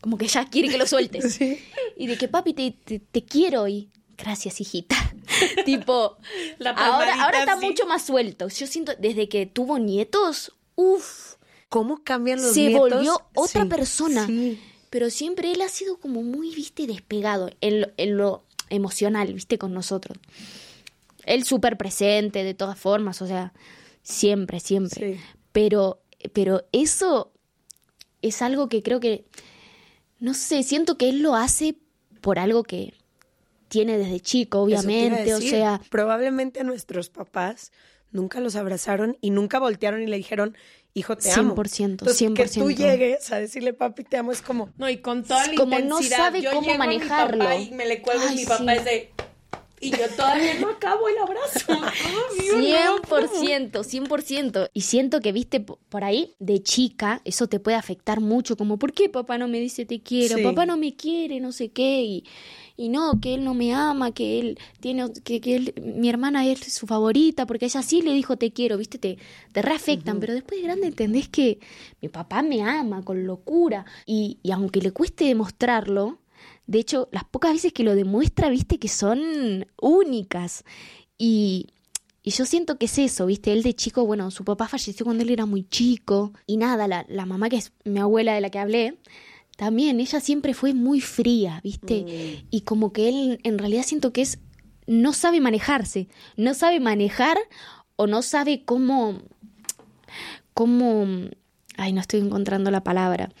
[0.00, 1.38] Como que ya quiere que lo sueltes.
[1.96, 3.68] Y de que, papi, te, te, te quiero.
[3.68, 4.96] Y gracias, hijita.
[5.66, 6.16] tipo,
[6.58, 8.48] La ahora, ahora está mucho más suelto.
[8.48, 11.34] Yo siento, desde que tuvo nietos, uff,
[11.70, 12.90] ¿Cómo cambian los se nietos?
[12.90, 14.28] volvió otra Sí, persona.
[14.90, 19.56] Pero siempre él ha sido como muy, viste, despegado en lo, en lo emocional, viste,
[19.56, 20.18] con nosotros.
[21.24, 23.52] Él súper presente, de todas formas, o sea,
[24.02, 25.20] siempre, siempre.
[25.52, 27.30] Pero, pero eso
[28.20, 29.24] es algo que creo que,
[30.20, 31.74] no sé, siento que él lo hace
[32.20, 32.94] por algo que
[33.68, 35.50] tiene desde chico, obviamente, o decir.
[35.50, 37.72] sea, Probablemente a nuestros papás
[38.12, 40.56] nunca los abrazaron y nunca voltearon y le dijeron,
[40.94, 41.54] hijo, te amo.
[41.54, 42.76] 100%, Entonces, Que tú 100%.
[42.76, 44.70] llegues a decirle, papi, te amo, es como...
[44.76, 46.16] No, y con toda la Como no intensidad.
[46.16, 47.44] sabe yo cómo llego a mi manejarlo.
[47.44, 48.78] papá y me le cuelgo y Ay, mi papá sí.
[48.78, 49.10] es de...
[49.82, 51.64] Y yo todavía no acabo el abrazo.
[51.70, 52.56] Ay, Dios,
[52.96, 53.42] no, ¿cómo?
[53.42, 54.70] 100%, 100%.
[54.74, 58.78] Y siento que, viste, po- por ahí, de chica, eso te puede afectar mucho, como,
[58.78, 60.36] ¿por qué papá no me dice te quiero?
[60.36, 60.42] Sí.
[60.42, 62.24] Papá no me quiere, no sé qué, y,
[62.76, 66.46] y no, que él no me ama, que él tiene, que, que él, mi hermana
[66.46, 69.16] es su favorita, porque ella sí le dijo te quiero, viste, te,
[69.52, 71.58] te reafectan, pero después de grande entendés que
[72.02, 76.18] mi papá me ama con locura, y, y aunque le cueste demostrarlo,
[76.70, 80.62] de hecho, las pocas veces que lo demuestra, viste, que son únicas.
[81.18, 81.66] Y,
[82.22, 85.24] y yo siento que es eso, viste, él de chico, bueno, su papá falleció cuando
[85.24, 86.32] él era muy chico.
[86.46, 88.98] Y nada, la, la mamá que es mi abuela de la que hablé,
[89.56, 92.44] también ella siempre fue muy fría, viste.
[92.50, 94.38] Y como que él en realidad siento que es,
[94.86, 96.06] no sabe manejarse,
[96.36, 97.36] no sabe manejar
[97.96, 99.22] o no sabe cómo,
[100.54, 101.04] cómo,
[101.76, 103.32] ay, no estoy encontrando la palabra.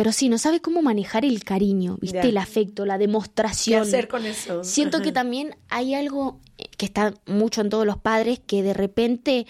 [0.00, 2.22] Pero sí, no sabe cómo manejar el cariño, ¿viste?
[2.22, 2.28] Ya.
[2.30, 3.82] El afecto, la ¿Qué demostración.
[3.82, 4.64] hacer con eso?
[4.64, 6.40] Siento que también hay algo
[6.78, 9.46] que está mucho en todos los padres, que de repente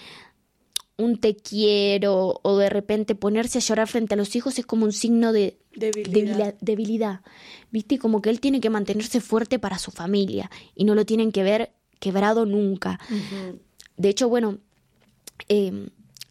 [0.96, 4.86] un te quiero o de repente ponerse a llorar frente a los hijos es como
[4.86, 6.56] un signo de Debilidad.
[6.60, 7.20] debilidad.
[7.70, 8.00] ¿Viste?
[8.00, 11.44] Como que él tiene que mantenerse fuerte para su familia y no lo tienen que
[11.44, 11.70] ver
[12.00, 12.98] quebrado nunca.
[13.96, 14.58] De hecho, bueno,
[15.48, 15.86] eh,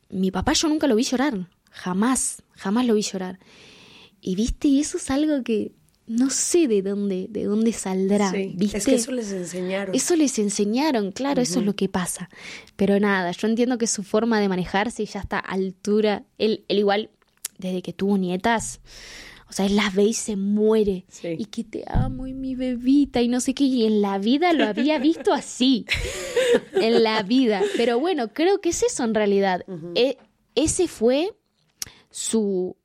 [0.09, 3.39] mi papá yo nunca lo vi llorar, jamás, jamás lo vi llorar.
[4.21, 5.71] Y viste, y eso es algo que
[6.07, 8.31] no sé de dónde, de dónde saldrá.
[8.31, 8.77] Sí, ¿viste?
[8.79, 9.93] Es que eso les enseñaron.
[9.95, 12.29] Eso les enseñaron, claro, eso es lo que pasa.
[12.75, 16.23] Pero nada, yo entiendo que su forma de manejarse ya está a altura.
[16.39, 17.11] Él, él igual,
[17.59, 18.79] desde que tuvo nietas,
[19.47, 21.05] o sea, él las ve y se muere.
[21.09, 21.35] Sí.
[21.37, 23.63] Y que te amo y mi bebita y no sé qué.
[23.65, 25.85] Y en la vida lo había visto así.
[26.73, 27.61] en la vida.
[27.77, 29.63] Pero bueno, creo que es eso en realidad.
[29.95, 30.17] E-
[30.55, 31.31] ese fue
[32.09, 32.75] su,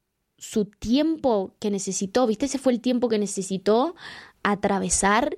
[0.51, 2.47] su tiempo que necesitó, ¿viste?
[2.47, 3.95] Ese fue el tiempo que necesitó
[4.43, 5.37] atravesar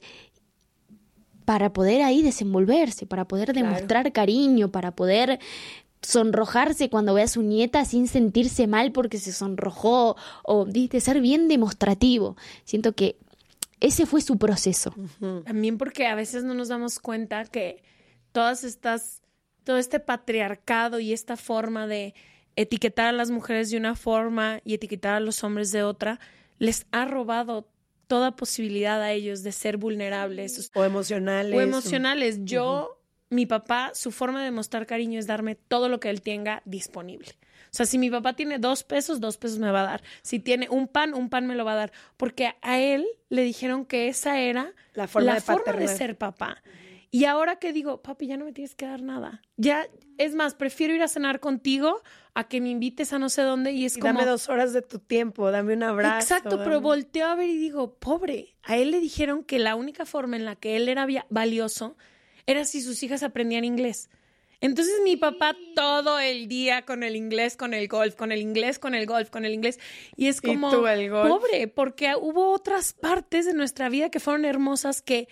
[1.44, 5.38] para poder ahí desenvolverse, para poder demostrar cariño, para poder
[6.02, 11.00] sonrojarse cuando ve a su nieta sin sentirse mal porque se sonrojó o ¿viste?
[11.00, 12.36] ser bien demostrativo.
[12.64, 13.16] Siento que
[13.78, 14.92] ese fue su proceso.
[15.44, 17.82] También porque a veces no nos damos cuenta que
[18.32, 19.22] todas estas,
[19.62, 22.14] todo este patriarcado y esta forma de
[22.56, 26.18] etiquetar a las mujeres de una forma y etiquetar a los hombres de otra,
[26.58, 27.68] les ha robado
[28.06, 31.54] toda posibilidad a ellos de ser vulnerables O emocionales.
[31.54, 32.38] o emocionales.
[32.44, 33.00] Yo,
[33.30, 37.28] mi papá, su forma de mostrar cariño es darme todo lo que él tenga disponible.
[37.72, 40.02] O sea, si mi papá tiene dos pesos, dos pesos me va a dar.
[40.22, 41.92] Si tiene un pan, un pan me lo va a dar.
[42.16, 45.96] Porque a él le dijeron que esa era La forma de forma de paternar.
[45.96, 46.62] ser papá.
[47.10, 49.42] Y ahora que digo, papi, ya no me tienes que dar nada.
[49.56, 49.86] Ya,
[50.18, 52.02] es más, prefiero ir a cenar contigo
[52.34, 54.14] a que me invites a no sé dónde y es Y como...
[54.14, 56.16] dame dos horas de tu tiempo, dame un abrazo.
[56.18, 60.04] Exacto, pero volteo a ver y digo, pobre, a él le dijeron que la única
[60.04, 61.96] forma en la que él era valioso
[62.46, 64.10] era si sus hijas aprendían inglés.
[64.60, 68.78] Entonces mi papá todo el día con el inglés, con el golf, con el inglés,
[68.78, 69.78] con el golf, con el inglés.
[70.16, 75.28] Y es como, pobre, porque hubo otras partes de nuestra vida que fueron hermosas que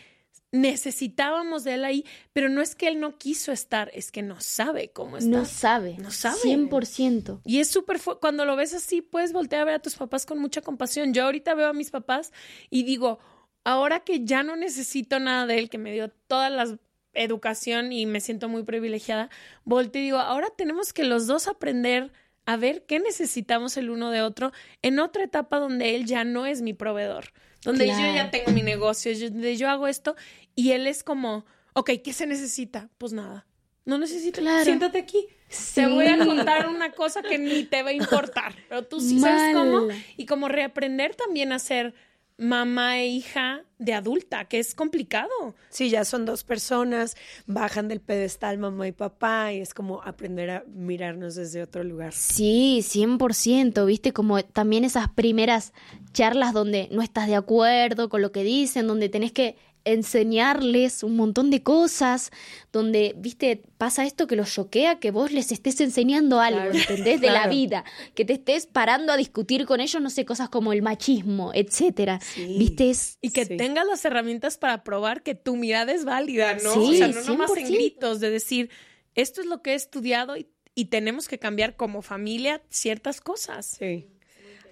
[0.55, 4.41] necesitábamos de él ahí, pero no es que él no quiso estar, es que no
[4.41, 5.31] sabe cómo está.
[5.31, 5.97] No sabe.
[5.99, 6.39] No sabe.
[6.45, 7.41] 100%.
[7.45, 10.39] Y es súper, cuando lo ves así, puedes voltear a ver a tus papás con
[10.39, 11.13] mucha compasión.
[11.13, 12.33] Yo ahorita veo a mis papás
[12.71, 13.19] y digo,
[13.65, 16.79] ahora que ya no necesito nada de él, que me dio toda la
[17.15, 19.31] educación y me siento muy privilegiada,
[19.65, 22.13] volteo y digo, ahora tenemos que los dos aprender
[22.47, 24.53] a ver qué necesitamos el uno de otro
[24.83, 27.33] en otra etapa donde él ya no es mi proveedor,
[27.65, 30.15] donde yo ya tengo mi negocio, donde yo hago esto
[30.55, 32.89] y él es como, ok, ¿qué se necesita?
[32.99, 33.47] Pues nada,
[33.85, 35.27] no necesito, siéntate aquí.
[35.75, 39.21] Te voy a contar una cosa que ni te va a importar, pero tú sí
[39.21, 39.89] sabes cómo.
[40.17, 41.95] Y como reaprender también a ser
[42.37, 45.31] mamá e hija de adulta, que es complicado.
[45.69, 47.17] Sí, ya son dos personas,
[47.47, 52.13] bajan del pedestal mamá y papá y es como aprender a mirarnos desde otro lugar.
[52.13, 55.73] Sí, 100%, viste, como también esas primeras
[56.13, 61.17] charlas donde no estás de acuerdo con lo que dicen, donde tenés que enseñarles un
[61.17, 62.31] montón de cosas,
[62.73, 67.21] donde, viste, pasa esto que los choquea, que vos les estés enseñando algo, ¿entendés?
[67.21, 70.73] De la vida, que te estés parando a discutir con ellos, no sé, cosas como
[70.73, 72.93] el machismo, etcétera, ¿viste?
[73.21, 76.73] y que tengas las herramientas para probar que tu mirada es válida, ¿no?
[76.75, 78.71] o sea, no nomás en gritos de decir,
[79.15, 83.77] esto es lo que he estudiado y, y tenemos que cambiar como familia ciertas cosas.
[83.79, 84.09] Sí.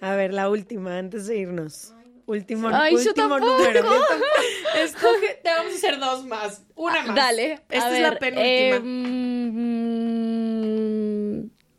[0.01, 1.93] A ver, la última, antes de irnos.
[2.25, 3.83] Último, Ay, último número.
[4.77, 6.63] Escoge, te vamos a hacer dos más.
[6.75, 7.15] Una ah, más.
[7.15, 7.61] Dale.
[7.69, 8.41] Esta es la penúltima.
[8.45, 8.79] Eh,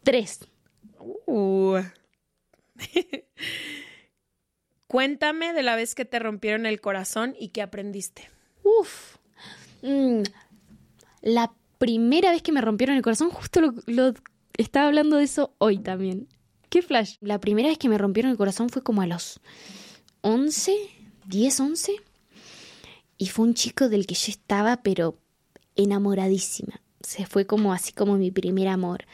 [0.03, 0.41] tres.
[1.27, 1.79] Uh.
[4.87, 8.31] Cuéntame de la vez que te rompieron el corazón y qué aprendiste.
[8.63, 9.17] Uf.
[9.83, 10.23] Mm.
[11.23, 14.13] La primera vez que me rompieron el corazón, justo lo, lo
[14.59, 16.29] estaba hablando de eso hoy también.
[16.69, 17.17] ¿Qué flash?
[17.21, 19.41] La primera vez que me rompieron el corazón fue como a los
[20.25, 20.75] 11,
[21.27, 21.97] 10, 11.
[23.19, 25.19] Y fue un chico del que yo estaba, pero
[25.77, 26.81] enamoradísima.
[27.01, 29.05] Se fue como así como mi primer amor.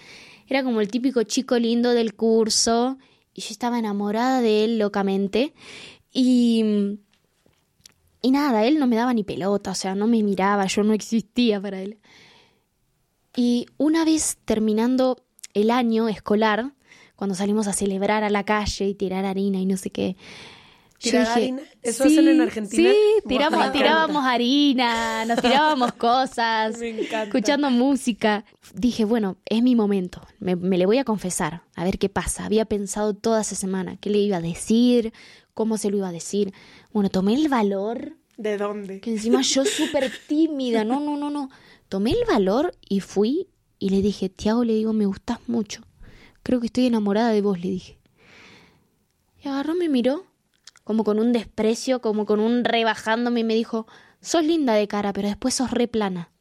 [0.47, 2.97] Era como el típico chico lindo del curso.
[3.35, 5.53] Y yo estaba enamorada de él locamente.
[6.13, 6.99] Y.
[8.23, 10.93] Y nada, él no me daba ni pelota, o sea, no me miraba, yo no
[10.93, 11.99] existía para él.
[13.35, 15.17] Y una vez terminando
[15.55, 16.75] el año escolar,
[17.17, 20.17] cuando salimos a celebrar a la calle y tirar harina y no sé qué,
[21.01, 21.63] ¿Tirar harina?
[21.81, 22.91] ¿Eso hacen en Argentina?
[22.91, 22.97] Sí,
[23.27, 28.45] tirábamos harina, nos tirábamos cosas, escuchando música.
[28.75, 32.45] Dije, bueno, es mi momento, me, le voy a confesar, a ver qué pasa.
[32.45, 35.15] Había pensado toda esa semana qué le iba a decir,
[35.55, 36.53] cómo se lo iba a decir.
[36.93, 38.19] Bueno, tomé el valor.
[38.37, 39.01] ¿De dónde?
[39.01, 41.49] Que encima yo súper tímida, no, no, no, no.
[41.89, 43.49] Tomé el valor y fui
[43.79, 45.83] y le dije, Tiago, le digo, me gustas mucho.
[46.43, 47.99] Creo que estoy enamorada de vos, le dije.
[49.43, 50.30] Y agarró, me miró
[50.85, 53.87] como con un desprecio, como con un rebajándome y me dijo,
[54.21, 56.33] sos linda de cara, pero después sos re plana.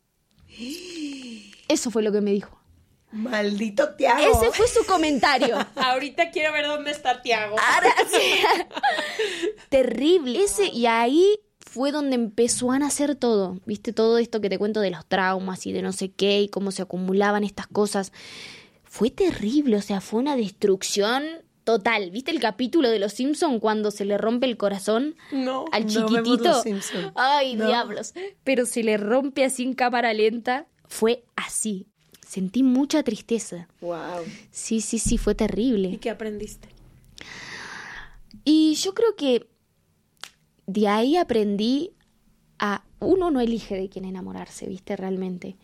[1.68, 2.60] Eso fue lo que me dijo.
[3.12, 4.20] Maldito Tiago.
[4.20, 5.58] Ese fue su comentario.
[5.76, 7.56] Ahorita quiero ver dónde está Tiago.
[9.70, 10.44] Terrible.
[10.44, 13.60] Ese, y ahí fue donde empezó a nacer todo.
[13.66, 16.50] Viste, todo esto que te cuento de los traumas y de no sé qué y
[16.50, 18.12] cómo se acumulaban estas cosas.
[18.84, 21.24] Fue terrible, o sea, fue una destrucción
[21.70, 25.86] Total, ¿viste el capítulo de Los Simpson cuando se le rompe el corazón no, al
[25.86, 26.63] chiquitito?
[27.13, 28.15] Ay, diablos.
[28.43, 30.65] Pero se le rompe así en cámara lenta.
[30.88, 31.86] Fue así.
[32.26, 33.67] Sentí mucha tristeza.
[33.82, 34.26] Wow.
[34.49, 35.89] Sí, sí, sí, fue terrible.
[35.89, 36.70] ¿Y qué aprendiste?
[38.43, 39.47] Y yo creo que
[40.65, 41.91] de ahí aprendí
[42.57, 44.95] a uno no elige de quién enamorarse, ¿viste?
[44.95, 45.55] Realmente.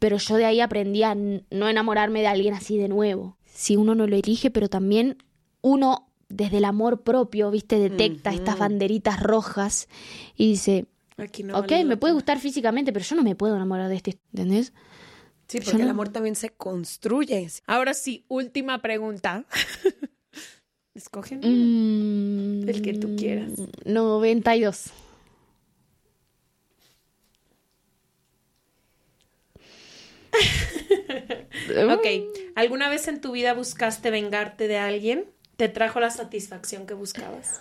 [0.00, 3.94] Pero yo de ahí aprendí a no enamorarme de alguien así de nuevo si uno
[3.94, 5.18] no lo elige, pero también
[5.60, 9.88] uno desde el amor propio, viste, detecta estas banderitas rojas
[10.34, 10.86] y dice,
[11.52, 14.72] ok, me puede gustar físicamente, pero yo no me puedo enamorar de este, ¿entendés?
[15.48, 17.46] Sí, porque el amor también se construye.
[17.66, 19.44] Ahora sí, última pregunta.
[20.94, 23.52] Escogen mm, el que tú quieras.
[23.84, 24.92] 92.
[31.90, 32.06] ok,
[32.54, 35.26] ¿alguna vez en tu vida buscaste vengarte de alguien?
[35.56, 37.60] ¿Te trajo la satisfacción que buscabas?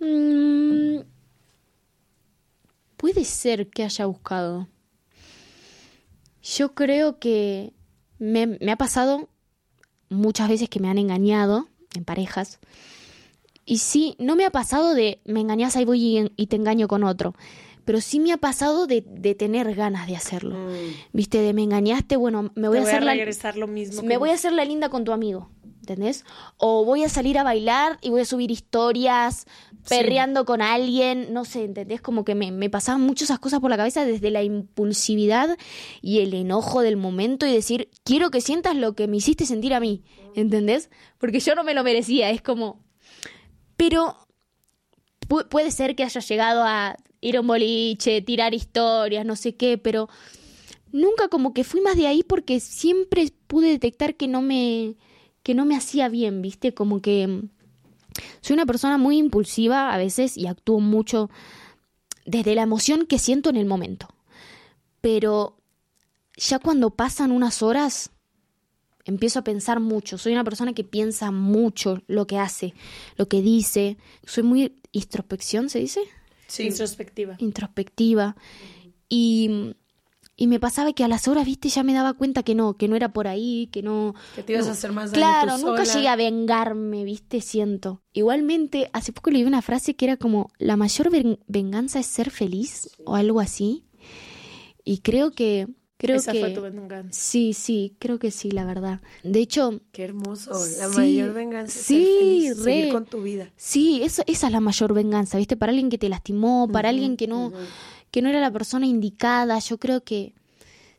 [0.00, 1.00] Mm,
[2.96, 4.68] puede ser que haya buscado.
[6.42, 7.72] Yo creo que
[8.18, 9.28] me, ha pasado
[10.08, 12.58] muchas veces que me han engañado en parejas.
[13.64, 16.86] Y sí, no me ha pasado de me engañas ahí voy y, y te engaño
[16.86, 17.34] con otro.
[17.84, 19.02] Pero sí me ha pasado de,
[19.38, 20.56] tener ganas de hacerlo.
[20.56, 20.94] Mm.
[21.12, 23.14] Viste, de me engañaste, bueno, me voy a hacer la
[23.56, 24.02] lo mismo.
[24.02, 25.50] Me voy a hacer la linda con tu amigo.
[25.84, 26.24] ¿entendés?
[26.56, 29.46] O voy a salir a bailar y voy a subir historias
[29.86, 32.00] perreando con alguien, no sé, ¿entendés?
[32.00, 35.58] Como que me, me, pasaban muchas esas cosas por la cabeza desde la impulsividad
[36.00, 39.74] y el enojo del momento y decir, quiero que sientas lo que me hiciste sentir
[39.74, 40.02] a mí,
[40.34, 40.88] ¿entendés?
[41.18, 42.82] Porque yo no me lo merecía, es como...
[43.76, 44.16] Pero
[45.50, 49.78] puede ser que haya llegado a ir a un boliche, tirar historias, no sé qué,
[49.78, 50.08] pero
[50.92, 54.96] nunca como que fui más de ahí porque siempre pude detectar que no me
[55.42, 56.72] que no me hacía bien, ¿viste?
[56.72, 57.48] Como que mm,
[58.40, 61.30] soy una persona muy impulsiva a veces y actúo mucho
[62.26, 64.08] desde la emoción que siento en el momento.
[65.00, 65.56] Pero
[66.36, 68.10] ya cuando pasan unas horas,
[69.04, 70.16] empiezo a pensar mucho.
[70.16, 72.74] Soy una persona que piensa mucho lo que hace,
[73.16, 73.98] lo que dice.
[74.24, 76.00] Soy muy introspección, ¿se dice?
[76.46, 77.36] Sí, introspectiva.
[77.38, 78.36] Introspectiva.
[79.08, 79.74] Y
[80.36, 82.88] y me pasaba que a las horas, viste, ya me daba cuenta que no, que
[82.88, 84.14] no era por ahí, que no...
[84.34, 88.02] Que te ibas a hacer más daño Claro, nunca llegué a vengarme, viste, siento.
[88.12, 91.10] Igualmente, hace poco leí una frase que era como, la mayor
[91.46, 93.84] venganza es ser feliz, o algo así.
[94.84, 95.68] Y creo que...
[95.96, 97.18] Creo Esa que, fue tu venganza.
[97.18, 99.00] Sí, sí, creo que sí, la verdad.
[99.22, 99.80] De hecho...
[99.92, 103.50] Qué hermoso, la mayor venganza es sí, ser feliz, con tu vida.
[103.56, 107.28] Sí, esa es la mayor venganza, viste, para alguien que te lastimó, para alguien que
[107.28, 107.52] no
[108.14, 109.58] que no era la persona indicada.
[109.58, 110.34] Yo creo que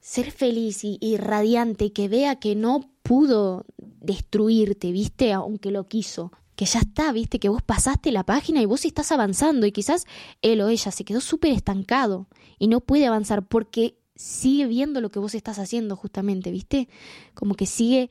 [0.01, 5.31] ser feliz y, radiante, que vea que no pudo destruirte, ¿viste?
[5.31, 6.33] Aunque lo quiso.
[6.57, 7.39] Que ya está, ¿viste?
[7.39, 10.05] Que vos pasaste la página y vos estás avanzando y quizás
[10.41, 12.27] él o ella se quedó súper estancado
[12.59, 16.87] y no puede avanzar porque sigue viendo lo que vos estás haciendo justamente, ¿viste?
[17.33, 18.09] Como que sigue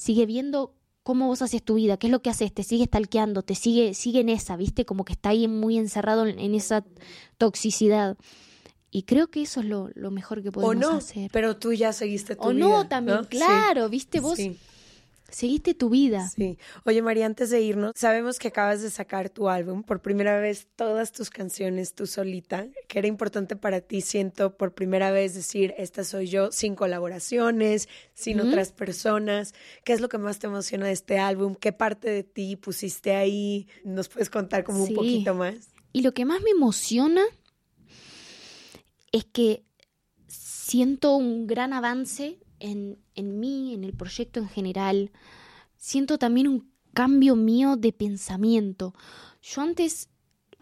[0.00, 0.72] sigue viendo
[1.02, 3.92] cómo vos haces tu vida, qué es lo que haces, te sigue stalkeando, te sigue,
[3.92, 4.86] sigue en esa, ¿viste?
[4.86, 6.84] Como que está ahí muy encerrado en, esa
[7.36, 8.16] toxicidad.
[8.90, 11.30] Y creo que eso es lo, mejor que podemos o no, hacer.
[11.32, 12.66] Pero tú ya seguiste tu vida.
[12.66, 14.20] O no, también, claro, ¿viste?
[14.20, 14.38] Vos
[15.30, 16.28] Seguiste tu vida.
[16.28, 16.58] Sí.
[16.84, 20.68] Oye, María, antes de irnos, sabemos que acabas de sacar tu álbum, por primera vez
[20.76, 25.74] todas tus canciones tú solita, que era importante para ti, siento, por primera vez decir,
[25.78, 29.54] esta soy yo, sin colaboraciones, sin otras personas.
[29.84, 31.54] ¿Qué es lo que más te emociona de este álbum?
[31.54, 33.68] ¿Qué parte de ti pusiste ahí?
[33.84, 35.70] ¿Nos puedes contar como un poquito más?
[35.92, 37.22] Y lo que más me emociona
[39.12, 39.64] es que
[40.28, 45.10] siento un gran avance en, en mí, en el proyecto en general.
[45.76, 48.94] Siento también un cambio mío de pensamiento.
[49.42, 50.08] Yo antes,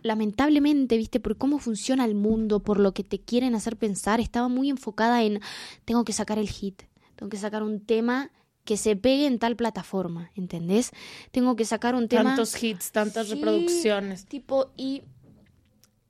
[0.02, 4.48] lamentablemente, viste, por cómo funciona el mundo, por lo que te quieren hacer pensar, estaba
[4.48, 5.40] muy enfocada en
[5.84, 6.82] tengo que sacar el hit,
[7.16, 8.30] tengo que sacar un tema
[8.64, 10.90] que se pegue en tal plataforma, ¿entendés?
[11.30, 12.36] Tengo que sacar un tema.
[12.36, 14.26] Tantos hits, tantas reproducciones.
[14.26, 15.02] Tipo, y,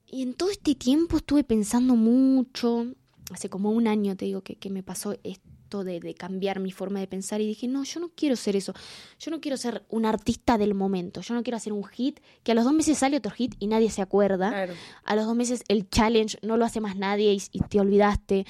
[0.07, 2.87] y en todo este tiempo estuve pensando mucho.
[3.31, 7.01] Hace como un año te digo que, que me pasó esto de, cambiar mi forma
[7.01, 8.73] de pensar y dije, no, yo no quiero ser eso,
[9.19, 12.53] yo no quiero ser un artista del momento, yo no quiero hacer un hit, que
[12.53, 14.69] a los dos meses sale otro hit y nadie se acuerda,
[15.05, 18.47] a los dos meses el challenge no lo hace más nadie y te olvidaste,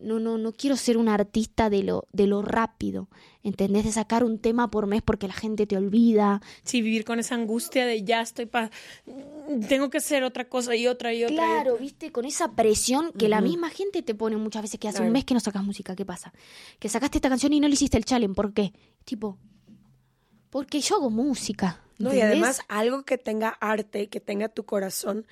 [0.00, 3.08] no, no, no quiero ser un artista de lo, de lo rápido,
[3.42, 3.84] ¿entendés?
[3.84, 6.40] De sacar un tema por mes porque la gente te olvida.
[6.64, 8.70] Sí, vivir con esa angustia de ya estoy para...
[9.68, 11.36] Tengo que hacer otra cosa y otra y otra.
[11.36, 15.02] Claro, viste, con esa presión que la misma gente te pone muchas veces que hace
[15.02, 16.32] un mes que no sacas música, ¿qué pasa?
[16.78, 18.72] Que sacaste esta canción y no le hiciste el challenge, ¿por qué?
[19.04, 19.38] Tipo,
[20.50, 21.82] porque yo hago música.
[21.98, 25.26] No, y además algo que tenga arte, que tenga tu corazón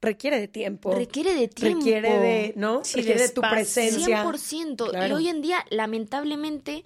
[0.00, 0.94] requiere de tiempo.
[0.94, 1.78] Requiere de tiempo.
[1.78, 2.82] Requiere de, ¿no?
[2.94, 4.24] requiere de, tu presencia.
[4.24, 5.08] 100%.
[5.08, 6.84] Y hoy en día, lamentablemente,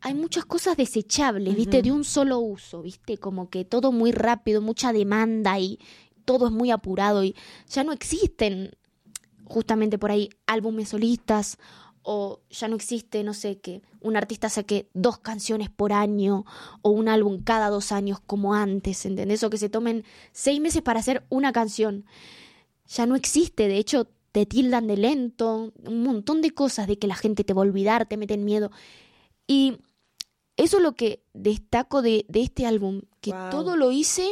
[0.00, 1.82] hay muchas cosas desechables, ¿viste?
[1.82, 3.18] De un solo uso, ¿viste?
[3.18, 5.78] Como que todo muy rápido, mucha demanda y
[6.24, 7.34] todo es muy apurado y
[7.68, 8.70] ya no existen
[9.44, 11.58] justamente por ahí álbumes solistas
[12.02, 16.44] o ya no existe, no sé, que un artista saque dos canciones por año
[16.82, 19.42] o un álbum cada dos años como antes, ¿entendés?
[19.42, 22.04] O que se tomen seis meses para hacer una canción.
[22.86, 27.06] Ya no existe, de hecho te tildan de lento, un montón de cosas de que
[27.06, 28.70] la gente te va a olvidar, te meten miedo.
[29.46, 29.78] Y
[30.56, 34.28] eso es lo que destaco de, este álbum, que todo lo hice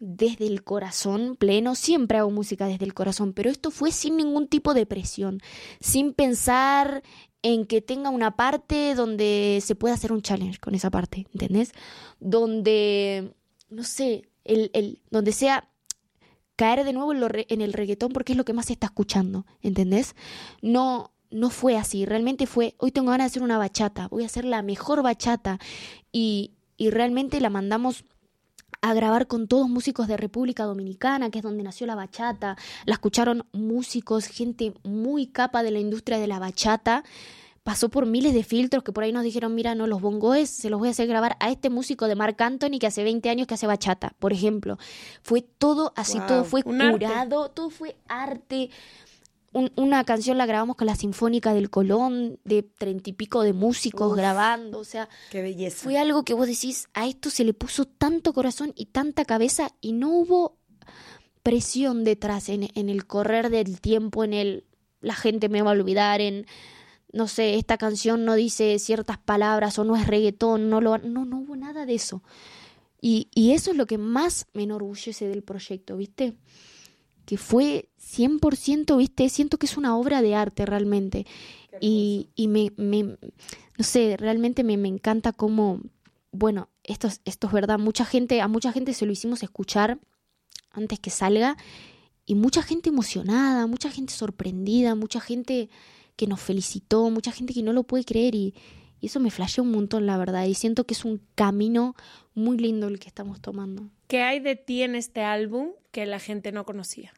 [0.00, 4.48] desde el corazón pleno, siempre hago música desde el corazón, pero esto fue sin ningún
[4.48, 5.40] tipo de presión,
[5.78, 7.02] sin pensar
[7.42, 11.72] en que tenga una parte donde se pueda hacer un challenge con esa parte, ¿entendés?
[12.18, 13.34] Donde,
[13.68, 15.68] no sé, el, el, donde sea
[16.56, 19.46] caer de nuevo en, en el reggaetón porque es lo que más se está escuchando,
[19.60, 20.14] ¿entendés?
[20.62, 24.26] No, no fue así, realmente fue, hoy tengo ganas de hacer una bachata, voy a
[24.26, 25.58] hacer la mejor bachata
[26.10, 28.04] y, y realmente la mandamos
[28.82, 32.56] a grabar con todos músicos de República Dominicana, que es donde nació la bachata.
[32.86, 37.04] La escucharon músicos, gente muy capa de la industria de la bachata.
[37.62, 40.70] Pasó por miles de filtros que por ahí nos dijeron, mira, no, los bongoes se
[40.70, 43.46] los voy a hacer grabar a este músico de Marc Anthony que hace 20 años
[43.46, 44.78] que hace bachata, por ejemplo.
[45.22, 48.70] Fue todo así, todo fue curado, todo fue arte
[49.52, 54.16] una canción la grabamos con la Sinfónica del Colón, de treinta y pico de músicos
[54.16, 55.82] grabando, o sea, qué belleza.
[55.82, 59.72] Fue algo que vos decís, a esto se le puso tanto corazón y tanta cabeza
[59.80, 60.58] y no hubo
[61.42, 64.64] presión detrás en, en el correr del tiempo, en el
[65.00, 66.46] la gente me va a olvidar, en
[67.12, 71.24] no sé, esta canción no dice ciertas palabras o no es reggaetón, no lo no,
[71.24, 72.22] no hubo nada de eso.
[73.00, 76.36] Y, y eso es lo que más me enorgullece del proyecto, ¿viste?
[77.30, 81.28] Que fue 100%, viste, siento que es una obra de arte realmente.
[81.80, 85.80] Y, y me, me, no sé, realmente me, me encanta cómo,
[86.32, 90.00] bueno, esto, esto es verdad, mucha gente, a mucha gente se lo hicimos escuchar
[90.72, 91.56] antes que salga
[92.26, 95.70] y mucha gente emocionada, mucha gente sorprendida, mucha gente
[96.16, 98.56] que nos felicitó, mucha gente que no lo puede creer y,
[99.00, 101.94] y eso me flasheó un montón, la verdad, y siento que es un camino
[102.34, 103.88] muy lindo el que estamos tomando.
[104.08, 107.12] ¿Qué hay de ti en este álbum que la gente no conocía?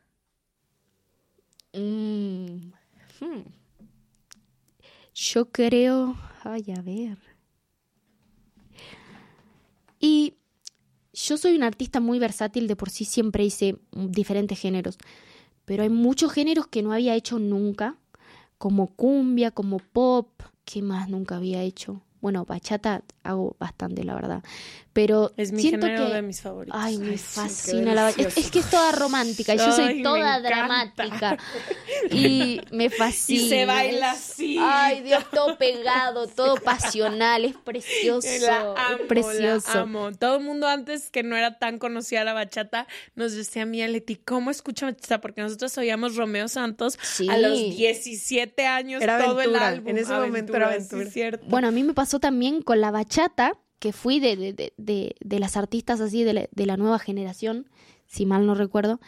[1.75, 2.73] Mm,
[3.21, 3.43] hmm.
[5.15, 7.19] Yo creo, ay, a ver.
[10.01, 10.35] Y
[11.13, 14.99] yo soy un artista muy versátil, de por sí siempre hice diferentes géneros,
[15.65, 17.97] pero hay muchos géneros que no había hecho nunca,
[18.59, 20.29] como cumbia, como pop,
[20.65, 22.03] ¿qué más nunca había hecho?
[22.23, 24.43] Bueno, bachata hago bastante, la verdad.
[24.93, 26.15] Pero es mi siento género que...
[26.15, 26.79] de mis favoritos.
[26.81, 28.29] Ay, me fascina la bachata.
[28.41, 31.37] Es, que es toda romántica y yo soy toda dramática.
[32.11, 33.43] Y me fascina.
[33.43, 34.59] Y se baila así.
[34.61, 37.45] Ay, Dios, todo pegado, todo pasional.
[37.45, 38.29] Es precioso.
[38.41, 39.75] La amo, es precioso.
[39.75, 40.13] La amo.
[40.13, 44.17] Todo el mundo antes que no era tan conocida la bachata nos decía, mía Leti,
[44.17, 45.21] ¿cómo escucha bachata?
[45.21, 47.29] Porque nosotros oíamos Romeo Santos Sí.
[47.29, 49.89] a los 17 años Era todo el aventura, álbum.
[49.89, 51.11] en ese momento era sí, aventura.
[51.11, 51.45] cierto.
[51.49, 55.39] Bueno, a mí me pasó también con la bachata, que fui de, de, de, de,
[55.41, 57.69] las artistas así de la, de la nueva generación,
[58.07, 59.01] si mal no recuerdo.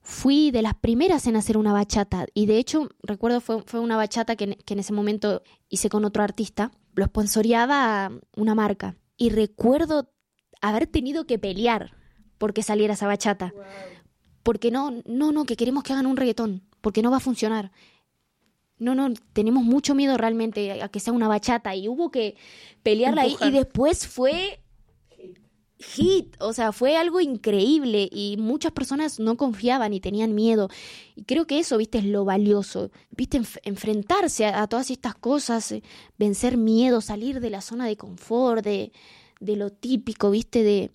[0.00, 3.96] Fui de las primeras en hacer una bachata y de hecho recuerdo fue, fue una
[3.96, 8.96] bachata que, en- que en ese momento hice con otro artista, lo sponsoreaba una marca
[9.16, 10.10] y recuerdo
[10.60, 11.92] haber tenido que pelear
[12.38, 13.52] porque saliera esa bachata.
[14.42, 17.72] Porque no, no, no, que queremos que hagan un reggaetón, porque no va a funcionar.
[18.78, 21.74] No, no, tenemos mucho miedo realmente a que sea una bachata.
[21.76, 22.36] Y hubo que
[22.82, 23.36] pelearla ahí.
[23.40, 24.60] Y después fue
[25.78, 28.08] hit, o sea, fue algo increíble.
[28.10, 30.68] Y muchas personas no confiaban y tenían miedo.
[31.14, 35.14] Y creo que eso, viste, es lo valioso, viste, enf- enfrentarse a, a todas estas
[35.14, 35.82] cosas, eh,
[36.18, 38.92] vencer miedo, salir de la zona de confort, de,
[39.40, 40.90] de lo típico, viste, de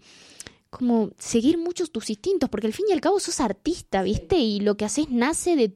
[0.69, 4.38] como seguir muchos tus instintos, porque al fin y al cabo sos artista, ¿viste?
[4.38, 5.73] Y lo que haces nace de,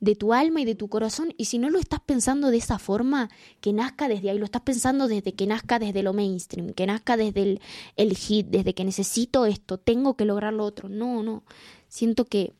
[0.00, 2.78] de tu alma y de tu corazón, y si no lo estás pensando de esa
[2.78, 3.30] forma,
[3.60, 7.16] que nazca desde ahí, lo estás pensando desde que nazca desde lo mainstream, que nazca
[7.16, 7.60] desde el,
[7.96, 10.88] el hit, desde que necesito esto, tengo que lograr lo otro.
[10.88, 11.44] No, no.
[11.88, 12.52] Siento que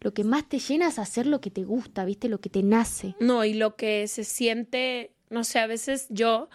[0.00, 2.28] lo que más te llena es hacer lo que te gusta, ¿viste?
[2.28, 3.14] Lo que te nace.
[3.20, 6.48] No, y lo que se siente, no sé, a veces yo,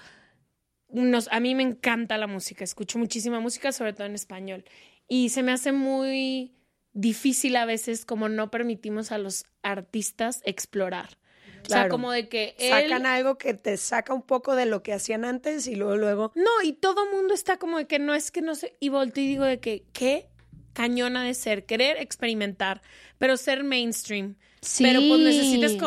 [0.90, 4.66] nos, a mí me encanta la música, escucho muchísima música, sobre todo en español,
[5.08, 6.54] y se me hace muy
[6.94, 11.18] difícil a veces como no permitimos a los artistas explorar.
[11.66, 12.72] O sea, como de que él...
[12.72, 16.32] Sacan algo que te saca un poco de lo que hacían antes y luego, luego.
[16.36, 19.24] No, y todo mundo está como de que no es que no sé, y volteo
[19.24, 20.28] y digo de que, qué
[20.74, 22.82] cañona de ser, querer experimentar,
[23.18, 24.36] pero ser mainstream.
[24.62, 24.84] Sí.
[24.84, 25.78] Pero pues necesitas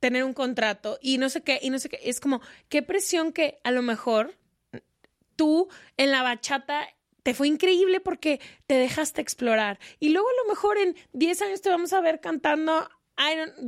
[0.00, 2.00] tener un contrato y no sé qué, y no sé qué.
[2.02, 4.34] Es como, qué presión que a lo mejor
[5.36, 6.88] tú en la bachata
[7.22, 9.78] te fue increíble porque te dejaste explorar.
[9.98, 12.88] Y luego a lo mejor en 10 años te vamos a ver cantando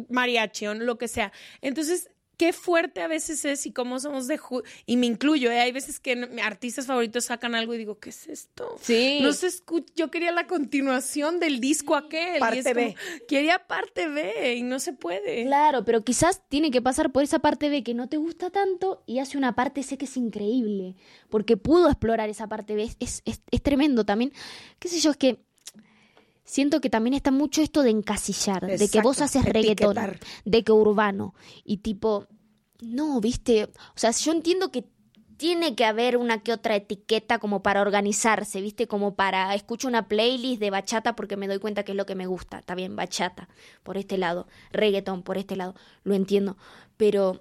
[0.09, 1.33] mariachi o lo que sea.
[1.61, 2.11] Entonces,
[2.43, 4.37] qué fuerte a veces es y cómo somos de...
[4.37, 5.61] ju- y me incluyo, ¿eh?
[5.61, 6.13] hay veces que
[6.43, 8.77] artistas favoritos sacan algo y digo, ¿qué es esto?
[8.81, 9.21] Sí.
[9.23, 9.93] No se escucha.
[9.95, 12.39] Yo quería la continuación del disco aquel.
[12.39, 12.97] y Parte como, B.
[13.29, 15.45] Quería parte B y no se puede.
[15.45, 19.05] Claro, pero quizás tiene que pasar por esa parte B que no te gusta tanto
[19.07, 20.97] y hace una parte C que es increíble,
[21.31, 22.91] porque pudo explorar esa parte B.
[22.99, 24.33] Es, es- es tremendo también.
[24.81, 25.13] ¿Qué sé yo?
[25.13, 25.45] Es que
[26.53, 29.97] siento que también está mucho esto de encasillar, de que vos haces reggaetón,
[30.45, 31.35] de que urbano
[31.65, 32.27] y tipo,
[32.83, 34.85] no, viste, o sea, yo entiendo que
[35.39, 38.87] tiene que haber una que otra etiqueta como para organizarse, ¿viste?
[38.87, 42.15] Como para escucho una playlist de bachata porque me doy cuenta que es lo que
[42.15, 42.59] me gusta.
[42.59, 43.49] Está bien, bachata
[43.83, 45.75] por este lado, reggaetón por este lado,
[46.05, 46.59] lo entiendo,
[46.99, 47.41] pero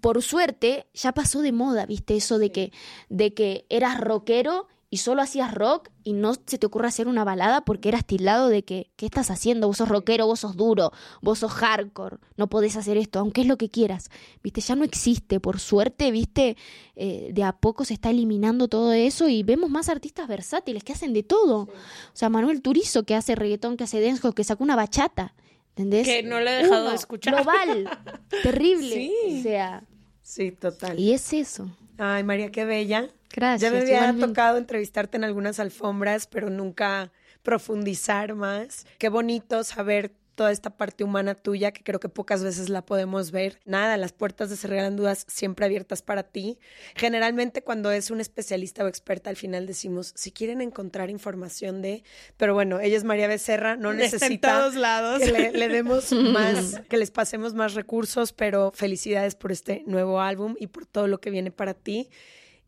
[0.00, 2.16] por suerte ya pasó de moda, ¿viste?
[2.16, 2.72] Eso de que
[3.08, 7.22] de que eras rockero y solo hacías rock y no se te ocurre hacer una
[7.22, 9.66] balada porque eras tildado de que, ¿qué estás haciendo?
[9.66, 13.46] Vos sos rockero, vos sos duro, vos sos hardcore, no podés hacer esto, aunque es
[13.46, 14.10] lo que quieras.
[14.42, 16.56] Viste, ya no existe, por suerte, viste,
[16.96, 20.94] eh, de a poco se está eliminando todo eso y vemos más artistas versátiles que
[20.94, 21.62] hacen de todo.
[21.62, 21.68] O
[22.14, 25.34] sea, Manuel Turizo que hace reggaetón, que hace dance, que sacó una bachata.
[25.70, 26.08] ¿Entendés?
[26.08, 27.36] Que no le he dejado de escuchar.
[27.36, 27.88] Global.
[28.42, 28.90] terrible.
[28.90, 29.12] Sí.
[29.38, 29.84] O sea.
[30.22, 30.98] Sí, total.
[30.98, 31.70] Y es eso.
[31.98, 33.08] Ay, María, qué bella.
[33.30, 33.70] Gracias.
[33.70, 37.12] Ya me había tocado entrevistarte en algunas alfombras, pero nunca
[37.42, 38.86] profundizar más.
[38.98, 43.32] Qué bonito saber toda esta parte humana tuya que creo que pocas veces la podemos
[43.32, 43.58] ver.
[43.64, 46.60] Nada, las puertas de Se Regalan Dudas siempre abiertas para ti.
[46.94, 52.04] Generalmente cuando es un especialista o experta al final decimos, si quieren encontrar información de,
[52.36, 55.24] pero bueno, ella es María Becerra, no necesita lados.
[55.24, 60.20] que le, le demos más, que les pasemos más recursos, pero felicidades por este nuevo
[60.20, 62.10] álbum y por todo lo que viene para ti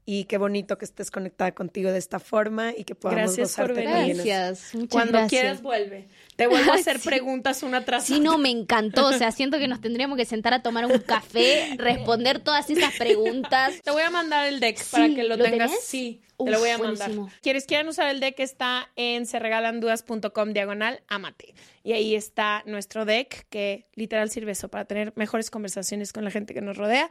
[0.06, 3.74] y qué bonito que estés conectada contigo de esta forma y que podamos gracias gozarte
[3.74, 4.14] por venir.
[4.16, 4.74] Gracias.
[4.74, 5.28] Muchas Cuando gracias.
[5.30, 6.08] quieras vuelve.
[6.36, 9.06] Te vuelvo a hacer preguntas una tras Sí, no, me encantó.
[9.08, 12.94] O sea, siento que nos tendríamos que sentar a tomar un café, responder todas esas
[12.96, 13.80] preguntas.
[13.82, 15.70] Te voy a mandar el deck para que lo, ¿lo tengas.
[15.70, 15.84] tenés?
[15.84, 17.10] Sí, Uf, te lo voy a mandar.
[17.10, 17.30] buenísimo.
[17.42, 18.40] ¿Quieres quieren usar el deck?
[18.40, 21.54] Está en serregalandudas.com diagonal amate.
[21.84, 26.30] Y ahí está nuestro deck que literal sirve eso para tener mejores conversaciones con la
[26.30, 27.10] gente que nos rodea.